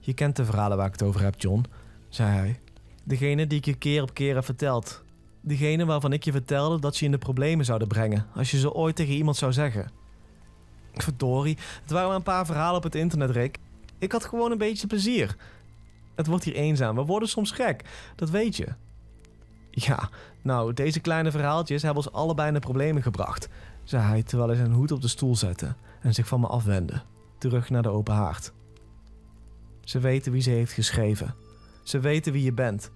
[0.00, 1.64] Je kent de verhalen waar ik het over heb, John,
[2.08, 2.60] zei hij.
[3.04, 5.02] Degene die ik je keer op keer heb verteld.
[5.40, 8.58] Degene waarvan ik je vertelde dat ze je in de problemen zouden brengen als je
[8.58, 9.90] ze ooit tegen iemand zou zeggen.
[11.02, 13.58] Verdorie, het waren maar een paar verhalen op het internet, Rick.
[13.98, 15.36] Ik had gewoon een beetje plezier.
[16.14, 16.96] Het wordt hier eenzaam.
[16.96, 17.84] We worden soms gek.
[18.16, 18.66] Dat weet je.
[19.70, 20.08] Ja,
[20.42, 23.48] nou, deze kleine verhaaltjes hebben ons allebei in de problemen gebracht,
[23.84, 27.02] zei hij terwijl hij zijn hoed op de stoel zette en zich van me afwendde,
[27.38, 28.52] terug naar de open haard.
[29.84, 31.34] Ze weten wie ze heeft geschreven.
[31.82, 32.90] Ze weten wie je bent.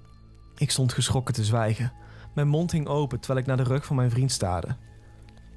[0.57, 1.93] Ik stond geschrokken te zwijgen.
[2.35, 4.77] Mijn mond hing open terwijl ik naar de rug van mijn vriend staarde.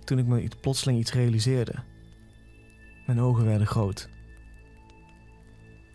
[0.03, 1.73] Toen ik me plotseling iets realiseerde.
[3.11, 4.09] Mijn ogen werden groot.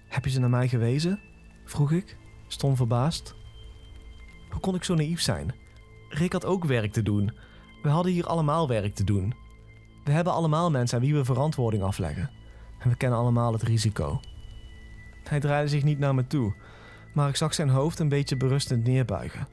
[0.09, 1.21] Heb je ze naar mij gewezen?
[1.65, 3.35] vroeg ik, stom verbaasd.
[4.51, 5.55] Hoe kon ik zo naïef zijn?
[6.09, 7.33] Rick had ook werk te doen.
[7.83, 9.35] We hadden hier allemaal werk te doen.
[10.05, 12.31] We hebben allemaal mensen aan wie we verantwoording afleggen.
[12.79, 14.21] En we kennen allemaal het risico.
[15.29, 16.55] Hij draaide zich niet naar me toe,
[17.15, 19.49] maar ik zag zijn hoofd een beetje berustend neerbuigen.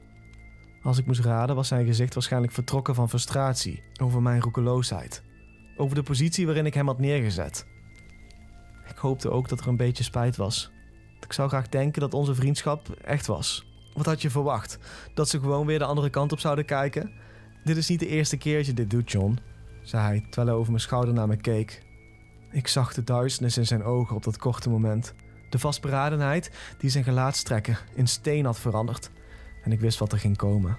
[0.82, 5.22] Als ik moest raden, was zijn gezicht waarschijnlijk vertrokken van frustratie over mijn roekeloosheid.
[5.76, 7.66] Over de positie waarin ik hem had neergezet.
[8.88, 10.70] Ik hoopte ook dat er een beetje spijt was.
[11.20, 13.66] Ik zou graag denken dat onze vriendschap echt was.
[13.94, 14.78] Wat had je verwacht?
[15.14, 17.10] Dat ze gewoon weer de andere kant op zouden kijken?
[17.64, 19.38] Dit is niet de eerste keer dat je dit doet, John,
[19.82, 21.82] zei hij terwijl hij over mijn schouder naar me keek.
[22.50, 25.14] Ik zag de duisternis in zijn ogen op dat korte moment.
[25.50, 29.10] De vastberadenheid die zijn gelaatstrekken in steen had veranderd.
[29.62, 30.76] En ik wist wat er ging komen.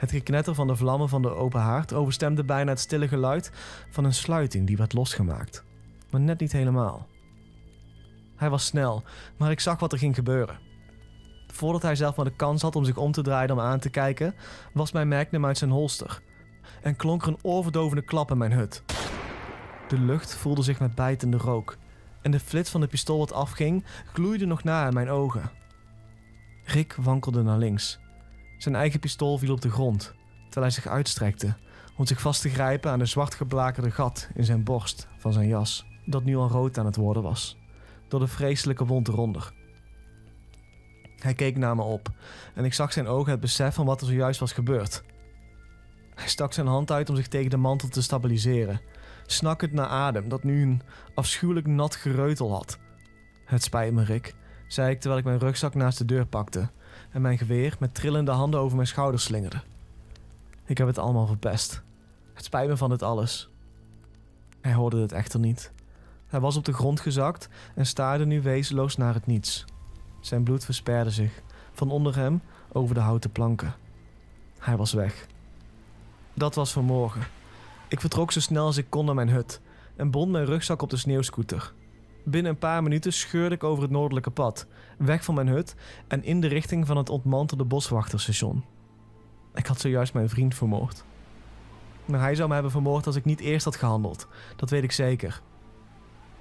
[0.00, 3.50] Het geknetter van de vlammen van de open haard overstemde bijna het stille geluid
[3.90, 5.64] van een sluiting die werd losgemaakt.
[6.10, 7.06] Maar net niet helemaal.
[8.36, 9.02] Hij was snel,
[9.36, 10.58] maar ik zag wat er ging gebeuren.
[11.46, 13.90] Voordat hij zelf maar de kans had om zich om te draaien om aan te
[13.90, 14.34] kijken,
[14.72, 16.20] was mijn Magnum uit zijn holster.
[16.82, 18.82] En klonk er een oorverdovende klap in mijn hut.
[19.88, 21.76] De lucht voelde zich met bijtende rook.
[22.22, 25.50] En de flits van de pistool wat afging, gloeide nog na in mijn ogen.
[26.64, 28.00] Rick wankelde naar links.
[28.60, 31.56] Zijn eigen pistool viel op de grond, terwijl hij zich uitstrekte
[31.96, 35.48] om zich vast te grijpen aan de zwart geblakerde gat in zijn borst van zijn
[35.48, 37.58] jas, dat nu al rood aan het worden was,
[38.08, 39.52] door de vreselijke wond eronder.
[41.16, 42.08] Hij keek naar me op
[42.54, 45.02] en ik zag zijn ogen het besef van wat er zojuist was gebeurd.
[46.14, 48.80] Hij stak zijn hand uit om zich tegen de mantel te stabiliseren,
[49.26, 50.82] snakkend naar adem dat nu een
[51.14, 52.78] afschuwelijk nat gereutel had.
[53.44, 54.34] Het spijt me, Rick,
[54.68, 56.70] zei ik terwijl ik mijn rugzak naast de deur pakte
[57.10, 59.60] en mijn geweer met trillende handen over mijn schouders slingerde.
[60.64, 61.82] Ik heb het allemaal verpest.
[62.34, 63.48] Het spijt me van dit alles.
[64.60, 65.72] Hij hoorde het echter niet.
[66.26, 69.64] Hij was op de grond gezakt en staarde nu wezenloos naar het niets.
[70.20, 71.42] Zijn bloed versperde zich,
[71.72, 72.42] van onder hem
[72.72, 73.74] over de houten planken.
[74.58, 75.26] Hij was weg.
[76.34, 77.22] Dat was vanmorgen.
[77.88, 79.60] Ik vertrok zo snel als ik kon naar mijn hut
[79.96, 81.72] en bond mijn rugzak op de sneeuwscooter.
[82.24, 84.66] Binnen een paar minuten scheurde ik over het noordelijke pad,
[84.98, 85.74] weg van mijn hut
[86.08, 88.64] en in de richting van het ontmantelde boswachterstation.
[89.54, 91.04] Ik had zojuist mijn vriend vermoord.
[92.04, 94.92] Maar hij zou me hebben vermoord als ik niet eerst had gehandeld, dat weet ik
[94.92, 95.40] zeker.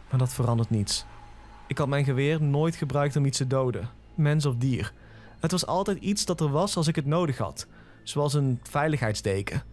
[0.10, 1.06] Maar dat verandert niets.
[1.68, 4.94] Ik had mijn geweer nooit gebruikt om iets te doden, mens of dier.
[5.40, 7.68] Het was altijd iets dat er was als ik het nodig had,
[8.04, 9.64] zoals een veiligheidsdeken.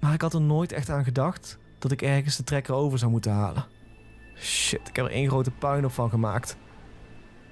[0.00, 3.10] Maar ik had er nooit echt aan gedacht dat ik ergens de trekker over zou
[3.10, 3.64] moeten halen.
[4.36, 6.56] Shit, ik heb er één grote puinhoop van gemaakt.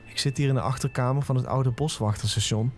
[0.07, 2.73] Ik zit hier in de achterkamer van het oude boswachterstation.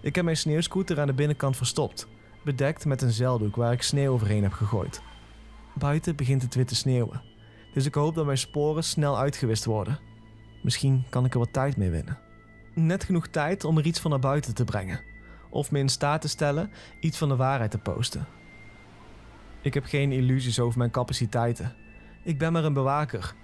[0.00, 2.08] Ik heb mijn sneeuwscooter aan de binnenkant verstopt,
[2.42, 5.02] bedekt met een zeildoek waar ik sneeuw overheen heb gegooid.
[5.74, 7.22] Buiten begint het weer te sneeuwen,
[7.72, 9.98] dus ik hoop dat mijn sporen snel uitgewist worden.
[10.62, 12.18] Misschien kan ik er wat tijd mee winnen.
[12.74, 15.00] Net genoeg tijd om er iets van naar buiten te brengen,
[15.50, 18.26] of me in staat te stellen iets van de waarheid te posten.
[19.60, 21.74] Ik heb geen illusies over mijn capaciteiten.
[22.22, 23.34] Ik ben maar een bewaker.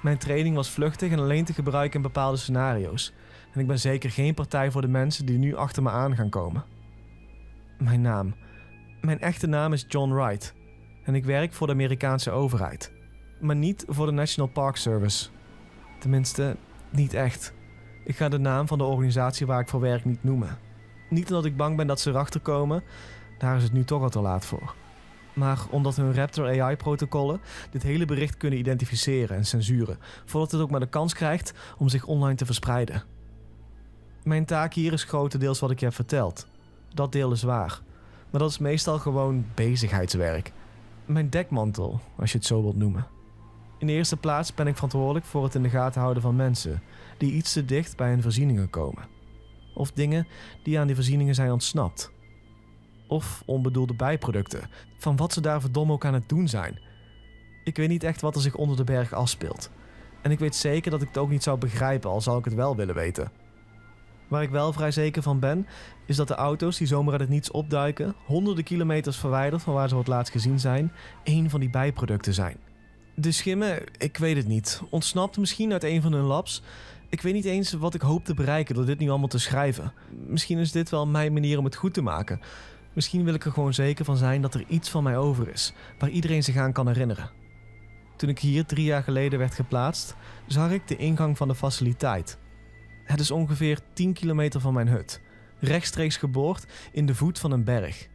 [0.00, 3.12] Mijn training was vluchtig en alleen te gebruiken in bepaalde scenario's.
[3.52, 6.28] En ik ben zeker geen partij voor de mensen die nu achter me aan gaan
[6.28, 6.64] komen.
[7.78, 8.34] Mijn naam.
[9.00, 10.54] Mijn echte naam is John Wright.
[11.04, 12.92] En ik werk voor de Amerikaanse overheid.
[13.40, 15.28] Maar niet voor de National Park Service.
[15.98, 16.56] Tenminste,
[16.90, 17.52] niet echt.
[18.04, 20.58] Ik ga de naam van de organisatie waar ik voor werk niet noemen.
[21.08, 22.82] Niet omdat ik bang ben dat ze erachter komen,
[23.38, 24.74] daar is het nu toch al te laat voor.
[25.40, 30.70] Maar omdat hun Raptor AI-protocollen dit hele bericht kunnen identificeren en censuren, voordat het ook
[30.70, 33.02] maar de kans krijgt om zich online te verspreiden.
[34.22, 36.46] Mijn taak hier is grotendeels wat ik je heb verteld.
[36.94, 37.80] Dat deel is waar.
[38.30, 40.52] Maar dat is meestal gewoon bezigheidswerk.
[41.06, 43.06] Mijn dekmantel, als je het zo wilt noemen.
[43.78, 46.82] In de eerste plaats ben ik verantwoordelijk voor het in de gaten houden van mensen
[47.18, 49.02] die iets te dicht bij hun voorzieningen komen.
[49.74, 50.26] Of dingen
[50.62, 52.12] die aan die voorzieningen zijn ontsnapt.
[53.10, 56.78] Of onbedoelde bijproducten van wat ze daar verdomme ook aan het doen zijn.
[57.64, 59.70] Ik weet niet echt wat er zich onder de berg afspeelt.
[60.22, 62.54] En ik weet zeker dat ik het ook niet zou begrijpen, al zou ik het
[62.54, 63.30] wel willen weten.
[64.28, 65.66] Waar ik wel vrij zeker van ben,
[66.06, 69.88] is dat de auto's die zomaar uit het niets opduiken, honderden kilometers verwijderd van waar
[69.88, 70.92] ze voor het laatst gezien zijn,
[71.22, 72.56] één van die bijproducten zijn.
[73.14, 74.82] De schimmen, ik weet het niet.
[74.90, 76.62] Ontsnapt misschien uit een van hun labs.
[77.08, 79.92] Ik weet niet eens wat ik hoop te bereiken door dit nu allemaal te schrijven.
[80.26, 82.40] Misschien is dit wel mijn manier om het goed te maken.
[82.92, 85.72] Misschien wil ik er gewoon zeker van zijn dat er iets van mij over is,
[85.98, 87.30] waar iedereen zich aan kan herinneren.
[88.16, 90.14] Toen ik hier drie jaar geleden werd geplaatst,
[90.46, 92.38] zag ik de ingang van de faciliteit.
[93.04, 95.20] Het is ongeveer 10 kilometer van mijn hut,
[95.58, 98.08] rechtstreeks geboord in de voet van een berg.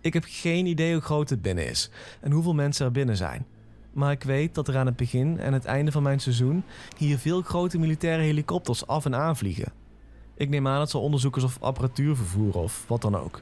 [0.00, 3.46] Ik heb geen idee hoe groot het binnen is en hoeveel mensen er binnen zijn.
[3.92, 6.64] Maar ik weet dat er aan het begin en het einde van mijn seizoen
[6.96, 9.72] hier veel grote militaire helikopters af en aan vliegen.
[10.34, 13.40] Ik neem aan dat ze onderzoekers of apparatuur vervoeren of wat dan ook.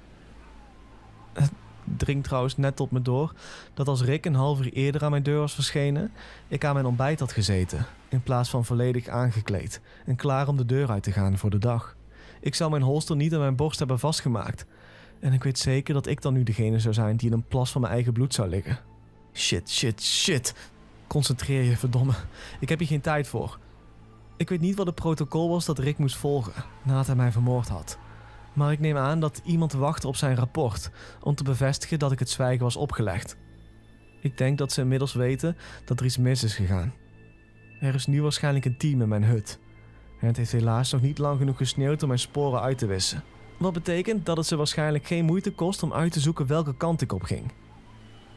[1.35, 1.51] Het,
[1.97, 3.33] dringt trouwens net tot me door
[3.75, 6.13] dat als Rick een half uur eerder aan mijn deur was verschenen,
[6.49, 10.65] ik aan mijn ontbijt had gezeten, in plaats van volledig aangekleed en klaar om de
[10.65, 11.97] deur uit te gaan voor de dag.
[12.41, 14.67] Ik zou mijn holster niet aan mijn borst hebben vastgemaakt.
[15.21, 17.73] En ik weet zeker dat ik dan nu degene zou zijn die in een plas
[17.73, 18.79] van mijn eigen bloed zou liggen.
[19.33, 20.55] Shit, shit, shit.
[21.07, 22.13] Concentreer je, verdomme.
[22.61, 23.59] Ik heb hier geen tijd voor.
[24.37, 27.69] Ik weet niet wat het protocol was dat Rick moest volgen nadat hij mij vermoord
[27.69, 27.99] had.
[28.55, 30.91] Maar ik neem aan dat iemand wachtte op zijn rapport
[31.21, 33.37] om te bevestigen dat ik het zwijgen was opgelegd.
[34.21, 36.93] Ik denk dat ze inmiddels weten dat er iets mis is gegaan.
[37.81, 39.59] Er is nu waarschijnlijk een team in mijn hut.
[40.21, 43.23] En het heeft helaas nog niet lang genoeg gesneeuwd om mijn sporen uit te wissen.
[43.59, 47.01] Wat betekent dat het ze waarschijnlijk geen moeite kost om uit te zoeken welke kant
[47.01, 47.53] ik op ging.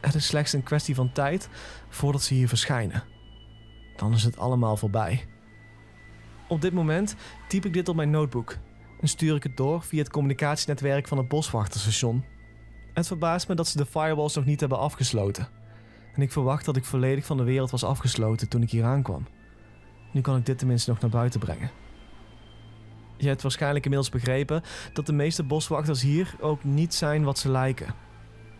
[0.00, 1.48] Het is slechts een kwestie van tijd
[1.88, 3.04] voordat ze hier verschijnen.
[3.96, 5.26] Dan is het allemaal voorbij.
[6.48, 7.16] Op dit moment
[7.48, 8.56] typ ik dit op mijn notebook
[9.00, 12.24] en stuur ik het door via het communicatienetwerk van het boswachterstation.
[12.94, 15.48] Het verbaast me dat ze de firewalls nog niet hebben afgesloten.
[16.14, 19.26] En ik verwacht dat ik volledig van de wereld was afgesloten toen ik hier aankwam.
[20.12, 21.70] Nu kan ik dit tenminste nog naar buiten brengen.
[23.16, 27.50] Je hebt waarschijnlijk inmiddels begrepen dat de meeste boswachters hier ook niet zijn wat ze
[27.50, 27.94] lijken.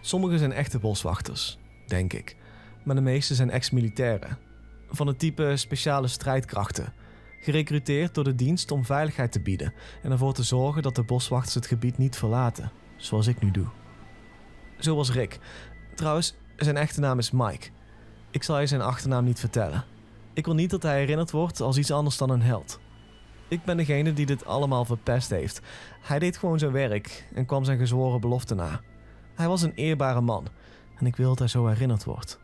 [0.00, 2.36] Sommigen zijn echte boswachters, denk ik,
[2.84, 4.38] maar de meeste zijn ex-militairen.
[4.90, 6.92] Van het type speciale strijdkrachten,
[7.40, 9.72] gerecruiteerd door de dienst om veiligheid te bieden
[10.02, 13.66] en ervoor te zorgen dat de boswachters het gebied niet verlaten, zoals ik nu doe.
[14.78, 15.38] Zo was Rick.
[15.94, 17.68] Trouwens, zijn echte naam is Mike.
[18.30, 19.84] Ik zal je zijn achternaam niet vertellen.
[20.32, 22.80] Ik wil niet dat hij herinnerd wordt als iets anders dan een held.
[23.48, 25.60] Ik ben degene die dit allemaal verpest heeft.
[26.00, 28.80] Hij deed gewoon zijn werk en kwam zijn gezworen belofte na.
[29.34, 30.46] Hij was een eerbare man
[30.98, 32.38] en ik wil dat hij zo herinnerd wordt.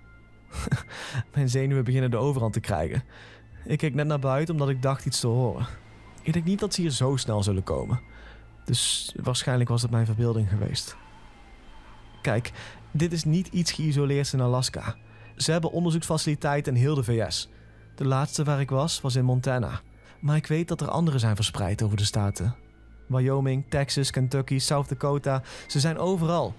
[1.35, 3.03] Mijn zenuwen beginnen de overhand te krijgen.
[3.65, 5.67] Ik keek net naar buiten omdat ik dacht iets te horen.
[6.23, 8.01] Ik denk niet dat ze hier zo snel zullen komen.
[8.65, 10.97] Dus waarschijnlijk was het mijn verbeelding geweest.
[12.23, 12.53] Kijk,
[12.91, 14.95] dit is niet iets geïsoleerd in Alaska.
[15.37, 17.49] Ze hebben onderzoeksfaciliteiten in heel de VS.
[17.95, 19.81] De laatste waar ik was, was in Montana.
[20.21, 22.55] Maar ik weet dat er andere zijn verspreid over de staten.
[23.07, 26.55] Wyoming, Texas, Kentucky, South Dakota, ze zijn overal.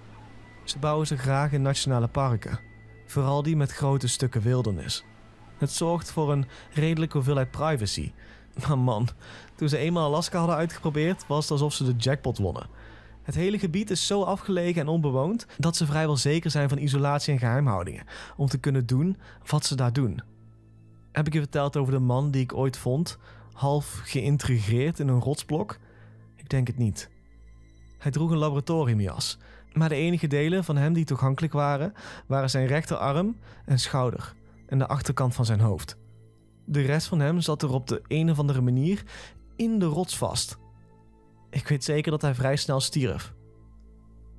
[0.63, 2.59] Ze bouwen ze graag in nationale parken.
[3.05, 5.05] Vooral die met grote stukken wildernis.
[5.57, 8.11] Het zorgt voor een redelijke hoeveelheid privacy.
[8.67, 9.07] Maar man,
[9.55, 12.67] toen ze eenmaal Alaska hadden uitgeprobeerd, was het alsof ze de jackpot wonnen.
[13.23, 17.33] Het hele gebied is zo afgelegen en onbewoond dat ze vrijwel zeker zijn van isolatie
[17.33, 18.05] en geheimhoudingen
[18.37, 20.21] om te kunnen doen wat ze daar doen.
[21.11, 23.17] Heb ik je verteld over de man die ik ooit vond,
[23.53, 25.77] half geïntegreerd in een rotsblok?
[26.35, 27.09] Ik denk het niet.
[27.97, 29.37] Hij droeg een laboratoriumjas,
[29.73, 31.93] maar de enige delen van hem die toegankelijk waren,
[32.25, 34.33] waren zijn rechterarm en schouder
[34.67, 35.97] en de achterkant van zijn hoofd.
[36.65, 39.03] De rest van hem zat er op de een of andere manier
[39.55, 40.57] in de rots vast.
[41.49, 43.33] Ik weet zeker dat hij vrij snel stierf.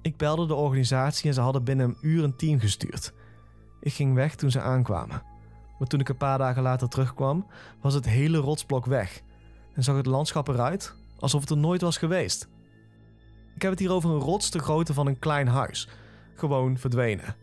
[0.03, 3.13] Ik belde de organisatie en ze hadden binnen een uur een team gestuurd.
[3.81, 5.23] Ik ging weg toen ze aankwamen.
[5.79, 7.47] Maar toen ik een paar dagen later terugkwam,
[7.81, 9.23] was het hele rotsblok weg
[9.73, 12.49] en zag het landschap eruit alsof het er nooit was geweest.
[13.55, 15.89] Ik heb het hier over een rots de grootte van een klein huis,
[16.35, 17.37] gewoon verdwenen.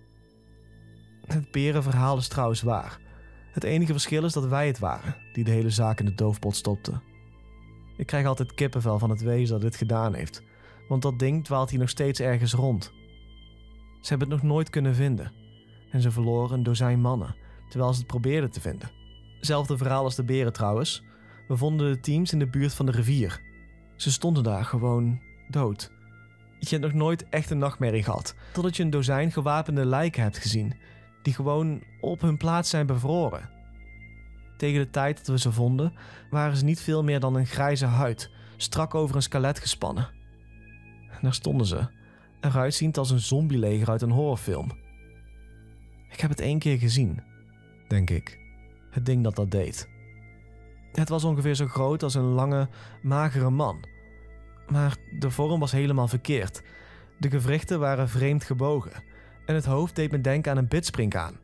[1.25, 2.99] Het berenverhaal is trouwens waar.
[3.51, 6.55] Het enige verschil is dat wij het waren die de hele zaak in de doofpot
[6.55, 7.01] stopten.
[7.97, 10.43] Ik krijg altijd kippenvel van het wezen dat dit gedaan heeft,
[10.87, 12.91] want dat ding dwaalt hier nog steeds ergens rond.
[14.01, 15.31] Ze hebben het nog nooit kunnen vinden
[15.91, 17.35] en ze verloren een dozijn mannen
[17.69, 18.91] terwijl ze het probeerden te vinden.
[19.39, 21.03] Zelfde verhaal als de beren trouwens.
[21.47, 23.41] We vonden de teams in de buurt van de rivier.
[23.95, 25.91] Ze stonden daar gewoon dood.
[26.59, 30.37] Je hebt nog nooit echt een nachtmerrie gehad, totdat je een dozijn gewapende lijken hebt
[30.37, 30.75] gezien,
[31.23, 33.49] die gewoon op hun plaats zijn bevroren.
[34.57, 35.93] Tegen de tijd dat we ze vonden,
[36.29, 40.09] waren ze niet veel meer dan een grijze huid, strak over een skelet gespannen.
[41.09, 41.87] En daar stonden ze,
[42.41, 44.71] eruit ziend als een zombieleger uit een horrorfilm.
[46.09, 47.23] Ik heb het één keer gezien,
[47.87, 48.39] denk ik.
[48.91, 49.89] Het ding dat dat deed.
[50.91, 52.69] Het was ongeveer zo groot als een lange,
[53.01, 53.85] magere man.
[54.67, 56.63] Maar de vorm was helemaal verkeerd.
[57.19, 59.12] De gewrichten waren vreemd gebogen
[59.45, 61.37] en het hoofd deed me denken aan een bidspringkaan.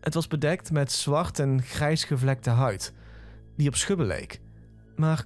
[0.00, 2.92] Het was bedekt met zwart en grijs gevlekte huid,
[3.56, 4.40] die op schubben leek.
[4.96, 5.24] Maar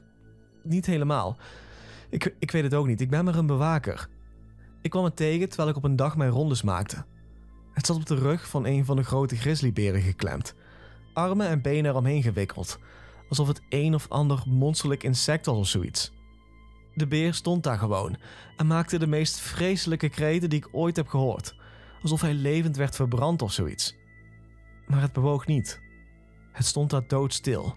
[0.62, 1.36] niet helemaal.
[2.10, 4.08] Ik, ik weet het ook niet, ik ben maar een bewaker.
[4.82, 7.04] Ik kwam het tegen terwijl ik op een dag mijn rondes maakte.
[7.72, 10.54] Het zat op de rug van een van de grote grizzlyberen geklemd.
[11.12, 12.78] Armen en benen eromheen gewikkeld.
[13.28, 16.12] Alsof het een of ander monsterlijk insect was of zoiets.
[16.94, 18.16] De beer stond daar gewoon
[18.56, 21.54] en maakte de meest vreselijke kreten die ik ooit heb gehoord.
[22.02, 23.96] Alsof hij levend werd verbrand of zoiets.
[24.86, 25.80] Maar het bewoog niet.
[26.52, 27.76] Het stond daar doodstil,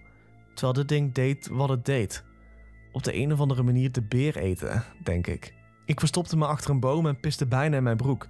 [0.53, 2.23] terwijl dit ding deed wat het deed.
[2.91, 5.53] Op de een of andere manier de beer eten, denk ik.
[5.85, 8.27] Ik verstopte me achter een boom en piste bijna in mijn broek.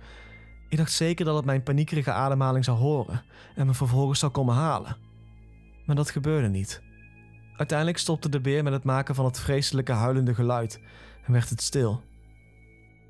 [0.69, 3.23] Ik dacht zeker dat het mijn paniekerige ademhaling zou horen
[3.55, 4.97] en me vervolgens zou komen halen.
[5.85, 6.81] Maar dat gebeurde niet.
[7.57, 10.81] Uiteindelijk stopte de beer met het maken van het vreselijke huilende geluid
[11.25, 12.03] en werd het stil.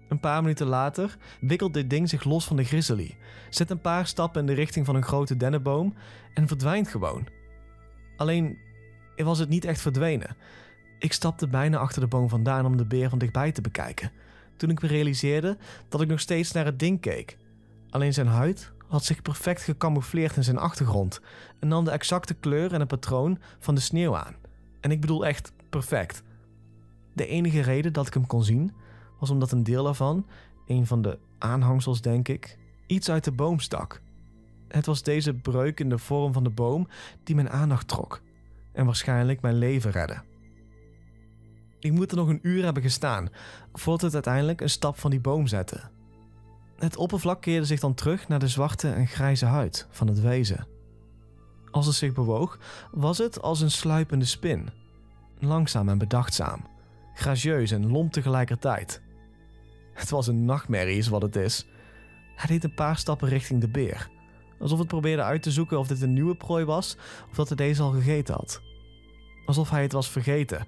[0.07, 3.17] Een paar minuten later wikkelt dit ding zich los van de grizzly,
[3.49, 5.93] zet een paar stappen in de richting van een grote dennenboom
[6.33, 7.27] en verdwijnt gewoon.
[8.17, 8.57] Alleen
[9.15, 10.35] was het niet echt verdwenen.
[10.99, 14.11] Ik stapte bijna achter de boom vandaan om de beer van dichtbij te bekijken,
[14.57, 15.57] toen ik me realiseerde
[15.89, 17.37] dat ik nog steeds naar het ding keek.
[17.89, 21.21] Alleen zijn huid had zich perfect gecamoufleerd in zijn achtergrond
[21.59, 24.35] en nam de exacte kleur en het patroon van de sneeuw aan.
[24.79, 26.23] En ik bedoel echt perfect.
[27.13, 28.73] De enige reden dat ik hem kon zien
[29.23, 30.25] was omdat een deel daarvan,
[30.65, 32.57] een van de aanhangsels denk ik,
[32.87, 34.01] iets uit de boom stak.
[34.67, 36.87] Het was deze breuk in de vorm van de boom
[37.23, 38.21] die mijn aandacht trok
[38.71, 40.21] en waarschijnlijk mijn leven redde.
[41.79, 43.29] Ik moet er nog een uur hebben gestaan
[43.73, 45.81] voordat het uiteindelijk een stap van die boom zette.
[46.77, 50.67] Het oppervlak keerde zich dan terug naar de zwarte en grijze huid van het wezen.
[51.71, 52.59] Als het zich bewoog,
[52.91, 54.69] was het als een sluipende spin.
[55.39, 56.67] Langzaam en bedachtzaam,
[57.13, 59.02] gracieus en lomp tegelijkertijd.
[59.93, 61.67] Het was een nachtmerrie, is wat het is.
[62.35, 64.09] Hij deed een paar stappen richting de beer,
[64.59, 66.97] alsof het probeerde uit te zoeken of dit een nieuwe prooi was
[67.29, 68.61] of dat hij deze al gegeten had.
[69.45, 70.65] Alsof hij het was vergeten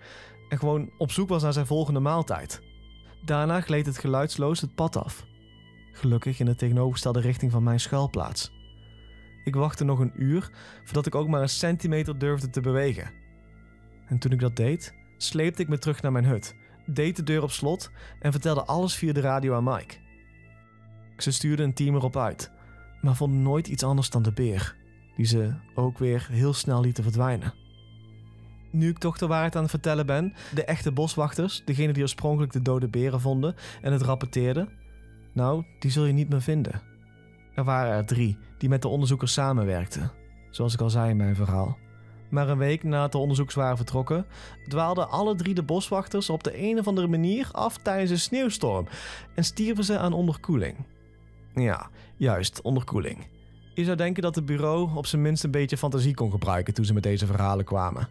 [0.49, 2.61] en gewoon op zoek was naar zijn volgende maaltijd.
[3.25, 5.25] Daarna gleed het geluidsloos het pad af,
[5.91, 8.51] gelukkig in de tegenovergestelde richting van mijn schuilplaats.
[9.43, 10.49] Ik wachtte nog een uur
[10.83, 13.11] voordat ik ook maar een centimeter durfde te bewegen.
[14.07, 16.55] En toen ik dat deed, sleepte ik me terug naar mijn hut,
[16.85, 19.95] deed de deur op slot en vertelde alles via de radio aan Mike.
[21.17, 22.51] Ze stuurde een team erop uit,
[23.01, 24.75] maar vond nooit iets anders dan de beer,
[25.15, 27.53] die ze ook weer heel snel lieten verdwijnen.
[28.71, 32.53] Nu ik toch de waarheid aan het vertellen ben, de echte boswachters, degene die oorspronkelijk
[32.53, 34.69] de dode beren vonden en het rapporteerden,
[35.33, 36.81] nou, die zul je niet meer vinden.
[37.55, 40.11] Er waren er drie die met de onderzoekers samenwerkten,
[40.49, 41.77] zoals ik al zei in mijn verhaal.
[42.29, 44.25] Maar een week nadat de onderzoekers waren vertrokken,
[44.67, 48.87] dwaalden alle drie de boswachters op de een of andere manier af tijdens een sneeuwstorm
[49.35, 50.75] en stierven ze aan onderkoeling.
[51.53, 53.27] Ja, juist, onderkoeling.
[53.73, 56.85] Je zou denken dat het bureau op zijn minst een beetje fantasie kon gebruiken toen
[56.85, 58.07] ze met deze verhalen kwamen.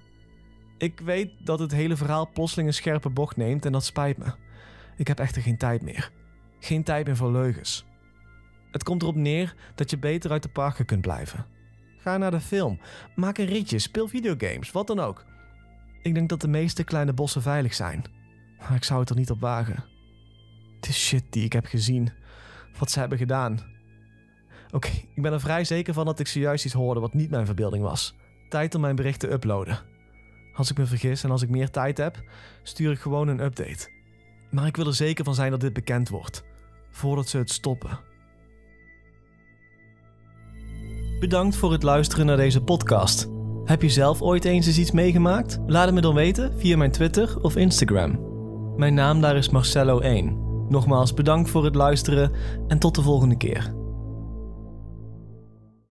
[0.79, 4.33] Ik weet dat het hele verhaal plotseling een scherpe bocht neemt en dat spijt me.
[4.97, 6.11] Ik heb echter geen tijd meer.
[6.61, 7.85] Geen tijd meer voor leugens.
[8.71, 11.47] Het komt erop neer dat je beter uit de parken kunt blijven.
[12.05, 12.81] Ga naar de film,
[13.15, 15.25] maak een ritje, speel videogames, wat dan ook.
[16.03, 18.05] Ik denk dat de meeste kleine bossen veilig zijn.
[18.59, 19.85] Maar ik zou het er niet op wagen.
[20.81, 22.13] Is shit die ik heb gezien.
[22.79, 23.59] Wat ze hebben gedaan.
[24.71, 27.47] Oké, ik ben er vrij zeker van dat ik zojuist iets hoorde wat niet mijn
[27.47, 28.15] verbeelding was.
[28.49, 29.81] Tijd om mijn bericht te uploaden.
[30.55, 32.23] Als ik me vergis en als ik meer tijd heb,
[32.63, 33.91] stuur ik gewoon een update.
[34.51, 36.45] Maar ik wil er zeker van zijn dat dit bekend wordt,
[36.91, 37.99] voordat ze het stoppen.
[41.25, 43.29] Bedankt voor het luisteren naar deze podcast.
[43.65, 45.59] Heb je zelf ooit eens eens iets meegemaakt?
[45.67, 48.21] Laat het me dan weten via mijn Twitter of Instagram.
[48.77, 50.25] Mijn naam daar is Marcello1.
[50.69, 52.33] Nogmaals bedankt voor het luisteren
[52.69, 53.75] en tot de volgende keer.